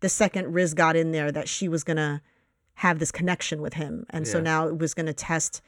[0.00, 2.20] the second Riz got in there that she was going to
[2.74, 4.04] have this connection with him.
[4.10, 5.62] And so now it was going to test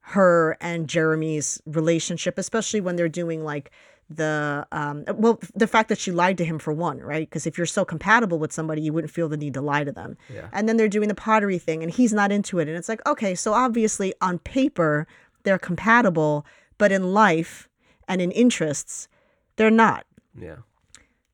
[0.00, 3.70] her and Jeremy's relationship, especially when they're doing like
[4.10, 7.56] the um well the fact that she lied to him for one right because if
[7.56, 10.48] you're so compatible with somebody you wouldn't feel the need to lie to them Yeah.
[10.52, 13.00] and then they're doing the pottery thing and he's not into it and it's like
[13.06, 15.06] okay so obviously on paper
[15.44, 16.44] they're compatible
[16.82, 17.68] but in life
[18.08, 19.08] and in interests
[19.56, 20.04] they're not
[20.34, 20.56] yeah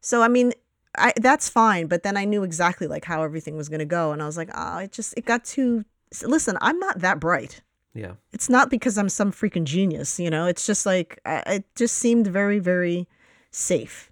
[0.08, 0.52] so I mean,
[0.96, 1.86] I, that's fine.
[1.86, 4.36] But then I knew exactly like how everything was going to go, and I was
[4.36, 5.84] like, oh, it just it got too.
[6.22, 7.60] Listen, I'm not that bright.
[7.94, 8.12] Yeah.
[8.32, 10.46] It's not because I'm some freaking genius, you know.
[10.46, 13.06] It's just like I, it just seemed very, very
[13.50, 14.10] safe.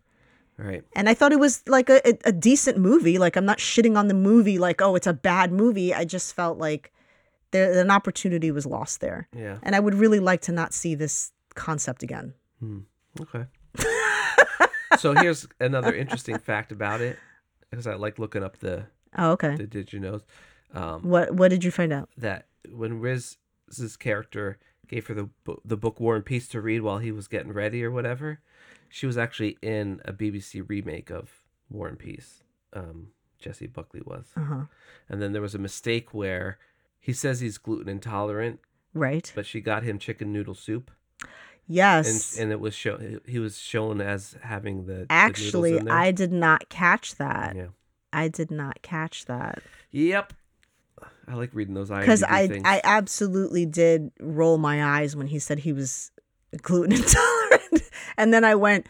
[0.59, 0.82] Right.
[0.95, 3.18] And I thought it was like a, a, a decent movie.
[3.18, 4.59] Like I'm not shitting on the movie.
[4.59, 5.95] Like oh, it's a bad movie.
[5.95, 6.93] I just felt like
[7.53, 9.59] there an opportunity was lost there, Yeah.
[9.62, 12.34] and I would really like to not see this concept again.
[13.20, 13.47] Okay.
[14.99, 17.18] so here's another interesting fact about it,
[17.70, 18.86] because I like looking up the
[19.18, 19.55] Oh, okay.
[19.57, 20.22] the did you knows.
[20.74, 22.09] Um, What what did you find out?
[22.18, 25.28] that when Riz's character gave her the
[25.64, 28.40] the book War and Peace to read while he was getting ready or whatever,
[28.88, 31.30] she was actually in a BBC remake of
[31.70, 32.42] War and Peace.
[32.72, 34.64] Um, Jessie Buckley was, Uh huh.
[35.09, 36.59] and then there was a mistake where
[37.01, 38.61] he says he's gluten intolerant,
[38.94, 39.30] Right.
[39.34, 40.90] but she got him chicken noodle soup,
[41.68, 42.38] Yes.
[42.38, 45.94] and it was show he was shown as having the the Actually, in there.
[45.94, 47.57] I did not catch that.
[47.57, 47.66] yeah.
[48.12, 49.62] I did not catch that.
[49.90, 50.32] Yep.
[51.28, 52.62] I like reading those IMDb because I things.
[52.64, 56.12] I absolutely did roll my eyes when he said he was
[56.62, 57.82] gluten intolerant,
[58.16, 58.86] and then I went,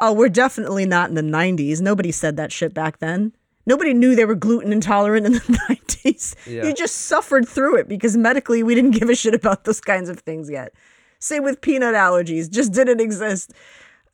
[0.00, 1.80] "Oh, we're definitely not in the '90s.
[1.80, 3.32] Nobody said that shit back then.
[3.66, 6.34] Nobody knew they were gluten intolerant in the '90s.
[6.46, 6.64] Yeah.
[6.64, 10.08] You just suffered through it because medically we didn't give a shit about those kinds
[10.08, 10.72] of things yet.
[11.18, 13.52] Same with peanut allergies, just didn't exist."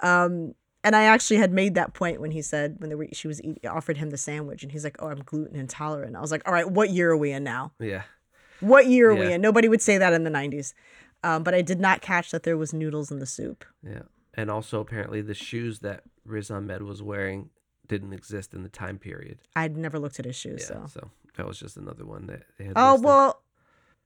[0.00, 3.28] Um, and I actually had made that point when he said when they were, she
[3.28, 6.32] was eat, offered him the sandwich, and he's like, "Oh, I'm gluten intolerant." I was
[6.32, 8.03] like, "All right, what year are we in now?" yeah.
[8.62, 9.40] What year are we in?
[9.40, 10.72] Nobody would say that in the 90s.
[11.24, 13.64] Um, but I did not catch that there was noodles in the soup.
[13.82, 14.03] Yeah.
[14.34, 17.50] And also apparently the shoes that Riz Ahmed was wearing
[17.89, 19.39] didn't exist in the time period.
[19.57, 20.68] I'd never looked at his shoes.
[20.70, 20.87] Yeah.
[20.87, 21.01] So.
[21.01, 22.74] So that was just another one that they had.
[22.76, 23.43] Oh, well,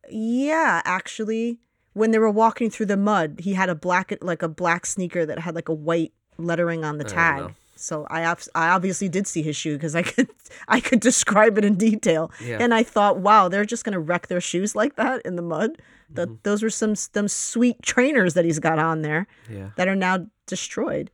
[0.09, 1.59] yeah, actually,
[1.93, 5.27] when they were walking through the mud, he had a black, like a black sneaker
[5.27, 7.39] that had like a white lettering on the tag.
[7.41, 7.51] know.
[7.79, 8.23] So I,
[8.55, 10.29] I obviously did see his shoe because I could,
[10.69, 12.31] I could describe it in detail.
[12.43, 12.59] Yeah.
[12.61, 15.83] And I thought, wow, they're just gonna wreck their shoes like that in the mud.
[16.11, 16.35] That Mm-hmm.
[16.45, 19.27] those were some some sweet trainers that he's got on there.
[19.51, 19.71] Yeah.
[19.77, 21.11] that are now destroyed.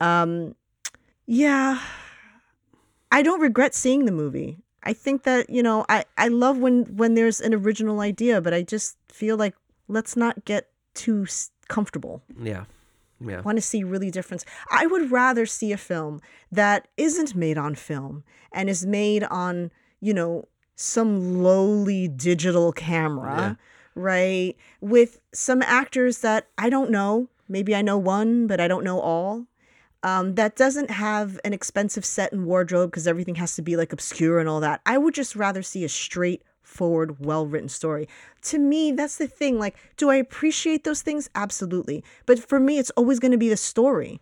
[0.00, 0.54] Um,
[1.32, 1.80] yeah,
[3.10, 4.58] I don't regret seeing the movie.
[4.82, 8.52] I think that you know I I love when when there's an original idea, but
[8.52, 9.54] I just feel like
[9.88, 11.26] let's not get too
[11.68, 12.22] comfortable.
[12.38, 12.64] Yeah.
[13.24, 13.40] Yeah.
[13.42, 14.44] want to see really different.
[14.68, 16.20] I would rather see a film
[16.50, 19.70] that isn't made on film and is made on,
[20.00, 23.56] you know, some lowly digital camera,
[23.94, 24.54] right?
[24.80, 27.28] With some actors that I don't know.
[27.48, 29.46] Maybe I know one, but I don't know all.
[30.04, 33.92] Um, that doesn't have an expensive set and wardrobe because everything has to be like
[33.92, 34.80] obscure and all that.
[34.84, 38.08] I would just rather see a straightforward, well written story.
[38.42, 39.60] To me, that's the thing.
[39.60, 41.30] Like, do I appreciate those things?
[41.36, 42.02] Absolutely.
[42.26, 44.20] But for me, it's always going to be the story.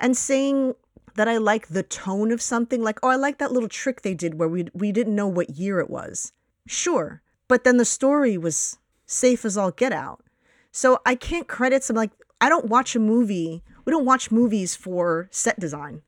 [0.00, 0.74] And saying
[1.14, 4.14] that I like the tone of something, like, oh, I like that little trick they
[4.14, 6.32] did where we, we didn't know what year it was.
[6.66, 7.22] Sure.
[7.46, 10.24] But then the story was safe as all get out.
[10.72, 12.10] So I can't credit some, like,
[12.40, 13.62] I don't watch a movie.
[13.84, 16.02] We don't watch movies for set design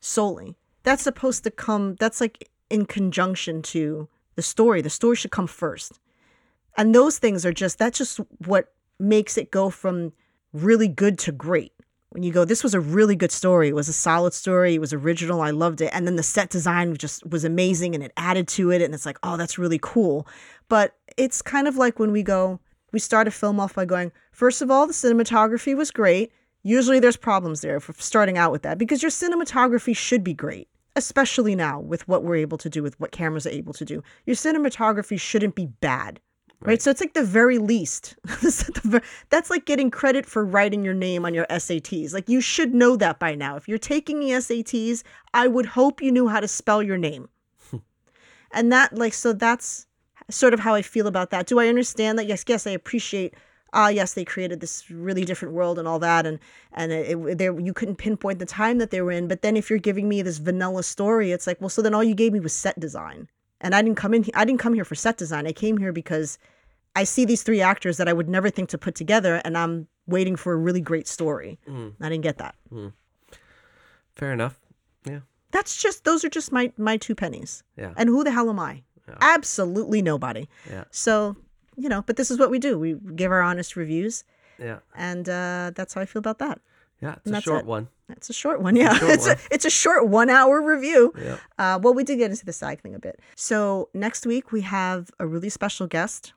[0.00, 0.56] solely.
[0.82, 4.82] That's supposed to come, that's like in conjunction to the story.
[4.82, 6.00] The story should come first.
[6.76, 10.12] And those things are just, that's just what makes it go from
[10.52, 11.72] really good to great.
[12.10, 13.68] When you go, this was a really good story.
[13.68, 14.74] It was a solid story.
[14.74, 15.40] It was original.
[15.40, 15.90] I loved it.
[15.92, 18.82] And then the set design just was amazing and it added to it.
[18.82, 20.26] And it's like, oh, that's really cool.
[20.68, 22.60] But it's kind of like when we go,
[22.92, 26.30] we start a film off by going, first of all, the cinematography was great.
[26.64, 30.66] Usually there's problems there for starting out with that because your cinematography should be great,
[30.96, 34.02] especially now with what we're able to do, with what cameras are able to do.
[34.24, 36.20] Your cinematography shouldn't be bad.
[36.62, 36.80] Right.
[36.80, 38.16] So it's like the very least.
[39.28, 42.14] That's like getting credit for writing your name on your SATs.
[42.14, 43.56] Like you should know that by now.
[43.56, 45.02] If you're taking the SATs,
[45.34, 47.28] I would hope you knew how to spell your name.
[48.52, 49.86] and that, like, so that's
[50.30, 51.46] sort of how I feel about that.
[51.46, 52.26] Do I understand that?
[52.26, 53.34] Yes, yes, I appreciate.
[53.74, 56.38] Ah, yes, they created this really different world and all that, and
[56.72, 59.28] and it, it, there you couldn't pinpoint the time that they were in.
[59.28, 62.04] But then if you're giving me this vanilla story, it's like, well, so then all
[62.04, 63.28] you gave me was set design,
[63.60, 64.24] and I didn't come in.
[64.34, 65.46] I didn't come here for set design.
[65.46, 66.38] I came here because
[66.96, 69.88] I see these three actors that I would never think to put together, and I'm
[70.06, 71.58] waiting for a really great story.
[71.68, 71.94] Mm.
[72.00, 72.54] I didn't get that.
[74.14, 74.60] Fair enough.
[75.04, 75.20] Yeah.
[75.50, 77.62] That's just those are just my my two pennies.
[77.76, 77.92] Yeah.
[77.96, 78.82] And who the hell am I?
[79.08, 79.16] Yeah.
[79.20, 80.48] Absolutely nobody.
[80.70, 80.84] Yeah.
[80.90, 81.36] So
[81.76, 82.78] you know, but this is what we do.
[82.78, 84.24] We give our honest reviews,
[84.58, 84.78] Yeah.
[84.94, 86.60] and uh, that's how I feel about that.
[87.00, 87.12] Yeah.
[87.14, 87.66] It's And a that's short it.
[87.66, 87.88] one.
[88.10, 88.94] It's a short one, yeah.
[88.94, 91.12] short it's a it's a short one hour review.
[91.18, 91.36] Yeah.
[91.58, 93.18] Uh, well, we did get into the cycling a bit.
[93.34, 96.32] So next week we have a really special guest.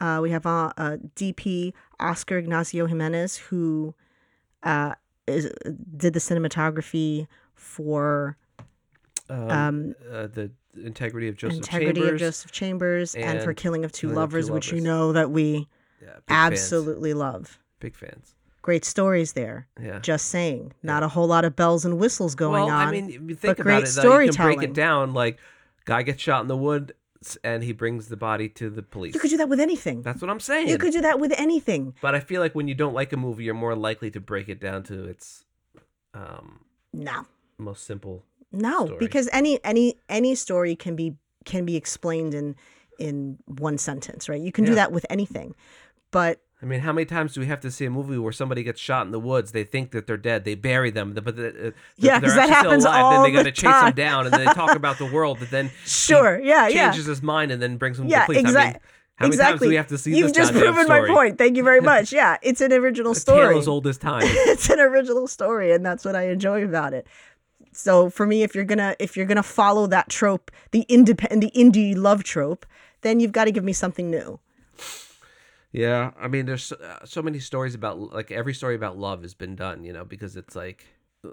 [0.00, 3.94] Uh, we have uh, uh, DP Oscar Ignacio Jimenez, who
[4.62, 4.94] uh,
[5.26, 5.50] is,
[5.96, 8.36] did the cinematography for
[9.30, 10.50] Um, Um, uh, the
[10.84, 12.12] integrity of Joseph integrity Chambers.
[12.12, 15.12] of Joseph Chambers and, for Killing of Two Killing of Two Lovers, which you know
[15.12, 15.68] that we
[16.00, 16.52] Yeah, big fans.
[16.52, 17.58] absolutely love.
[17.80, 18.34] big fans.
[18.62, 19.68] Great stories there.
[19.80, 20.00] Yeah.
[20.00, 22.88] Just saying, not a whole lot of bells and whistles going well, on.
[22.88, 25.14] I mean, you think but about great it, though, you can break it down.
[25.14, 25.38] Like,
[25.84, 26.92] guy gets shot in the woods,
[27.44, 29.14] and he brings the body to the police.
[29.14, 30.02] you could do that with anything.
[30.02, 30.68] That's what I'm saying.
[30.68, 31.94] You could do that with anything.
[32.00, 34.48] But I feel like when you don't like a movie, you're more likely to break
[34.48, 35.44] it down to its
[36.12, 36.60] um,
[36.92, 37.26] No,
[37.58, 38.24] most simple.
[38.52, 38.98] No, Story.
[38.98, 42.56] because any any any story can be can be explained in
[42.98, 44.40] in one sentence, right?
[44.40, 45.54] You can do that with anything.
[46.10, 48.62] But I mean, how many times do we have to see a movie where somebody
[48.62, 49.52] gets shot in the woods?
[49.52, 50.44] They think that they're dead.
[50.44, 53.04] They bury them, but the, uh, Yeah, they're that happens still alive.
[53.04, 55.38] all then they got the to chase them down, and they talk about the world.
[55.38, 56.88] But then sure, yeah, yeah.
[56.90, 58.38] changes his mind and then brings them to Yeah, the police.
[58.56, 58.80] I mean,
[59.16, 59.50] how many exactly.
[59.52, 61.08] times do we have to see You've this just proven story?
[61.08, 61.38] my point.
[61.38, 62.12] Thank you very much.
[62.12, 63.48] Yeah, it's an original story.
[63.48, 64.22] tale as old as time.
[64.24, 67.06] it's an original story, and that's what I enjoy about it.
[67.76, 71.50] So for me, if you're gonna if you're gonna follow that trope, the independent, the
[71.60, 72.66] indie love trope,
[73.02, 74.40] then you've got to give me something new.
[75.72, 79.22] Yeah, I mean, there's so, uh, so many stories about like every story about love
[79.22, 80.86] has been done, you know, because it's like,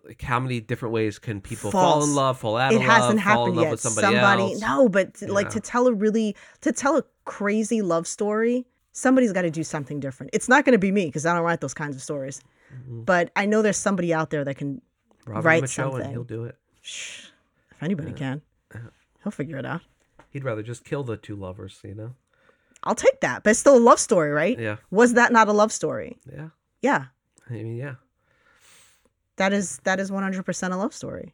[0.06, 3.16] like how many different ways can people fall in love, fall out it of hasn't
[3.18, 3.72] love, fall in happened love yet.
[3.72, 4.60] with somebody, else?
[4.60, 9.44] no, but like to tell a really to tell a crazy love story, somebody's got
[9.44, 10.32] to do something different.
[10.34, 12.42] It's not going to be me because I don't write those kinds of stories.
[12.74, 13.04] Mm-hmm.
[13.04, 14.82] But I know there's somebody out there that can.
[15.26, 16.02] Robert write something.
[16.02, 16.58] and he'll do it.
[16.82, 17.28] Shh,
[17.72, 18.42] if anybody can,
[19.24, 19.82] he'll figure it out.
[20.30, 22.16] He'd rather just kill the two lovers, you know?
[22.84, 24.60] I'll take that, but it's still a love story, right?
[24.60, 26.18] Yeah, Was that not a love story?
[26.32, 26.50] yeah.
[26.82, 27.06] Yeah,
[27.50, 27.96] I mean, yeah.
[29.38, 31.34] that is that is 100% a love story.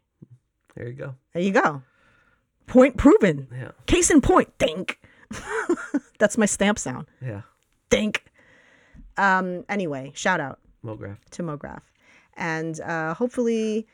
[0.75, 1.15] There you go.
[1.33, 1.81] There you go.
[2.67, 3.47] Point proven.
[3.51, 4.49] Yeah, Case in point.
[4.59, 4.99] Think.
[6.19, 7.07] That's my stamp sound.
[7.19, 7.41] yeah.
[7.89, 8.25] Think.
[9.17, 9.65] Um.
[9.67, 11.17] Anyway, shout out Mograph.
[11.31, 11.81] to MoGraph,
[12.39, 13.85] and uh, hopefully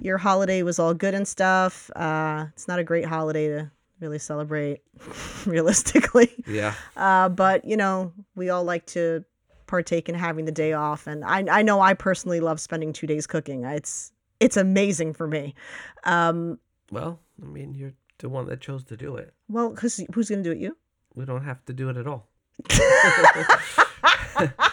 [0.00, 1.88] your holiday was all good and stuff.
[1.94, 3.70] Uh, it's not a great holiday to
[4.00, 4.80] really celebrate,
[5.46, 6.32] realistically.
[6.48, 9.24] Yeah, Uh, but you know, we all like to
[9.66, 13.06] partake in having the day off, and I I know I personally love spending two
[13.06, 13.64] days cooking.
[13.64, 15.54] It's it's amazing for me.
[16.04, 16.58] Um,
[16.90, 19.32] well, I mean, you're the one that chose to do it.
[19.48, 20.58] well, because who's gonna do it?
[20.58, 20.76] You?
[21.14, 22.28] We don't have to do it at all.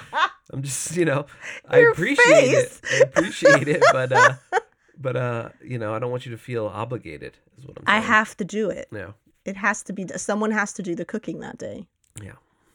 [0.52, 1.26] I'm just, you know,
[1.68, 2.82] I appreciate face.
[2.92, 3.02] it.
[3.16, 4.34] I appreciate it, but uh
[5.00, 7.98] but uh, you know, I don't want you to feel obligated is what I'm saying.
[7.98, 8.88] I have to do it.
[8.92, 9.12] Yeah.
[9.46, 10.06] It has to be.
[10.18, 11.88] Someone has to do the cooking that day,
[12.22, 12.34] Yeah.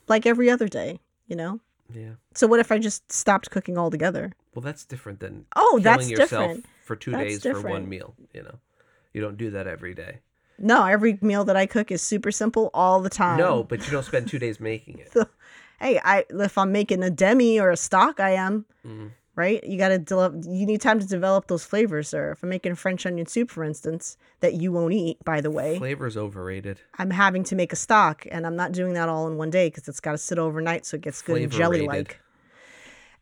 [0.09, 1.01] like every other day.
[1.27, 1.61] You know.
[1.95, 2.12] Yeah.
[2.35, 4.33] So what if I just stopped cooking altogether?
[4.55, 6.66] Well, that's different than Oh, that's yourself different.
[6.85, 8.59] for 2 That's days for one meal, you know.
[9.12, 10.20] You don't do that every day.
[10.59, 13.39] No, every meal that I cook is super simple all the time.
[13.39, 15.12] No, but you don't spend 2 days making it.
[15.85, 18.64] Hey, I if I'm making a demi or a stock, I am.
[18.87, 19.11] Mhm.
[19.37, 19.62] Right?
[19.64, 20.35] You got to develop.
[20.47, 22.30] You need time to develop those flavors, sir.
[22.32, 25.76] If I'm making French onion soup, for instance, that you won't eat, by the way,
[25.76, 26.80] Flavor's overrated.
[26.99, 29.66] I'm having to make a stock, and I'm not doing that all in one day
[29.68, 32.20] because it's got to sit overnight so it gets good and jelly-like.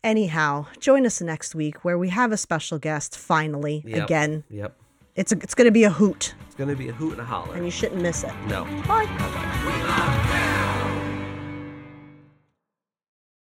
[0.04, 3.16] Anyhow, join us next week where we have a special guest.
[3.16, 4.04] Finally, Yep.
[4.04, 4.76] again, Yep.
[5.16, 7.22] it's a, it's going to be a hoot, It's going to be a hoot and
[7.22, 7.54] a holler.
[7.56, 8.32] and you shouldn't miss it.
[8.48, 8.64] No.
[8.86, 9.06] Bye.
[9.06, 10.58] Bye-bye.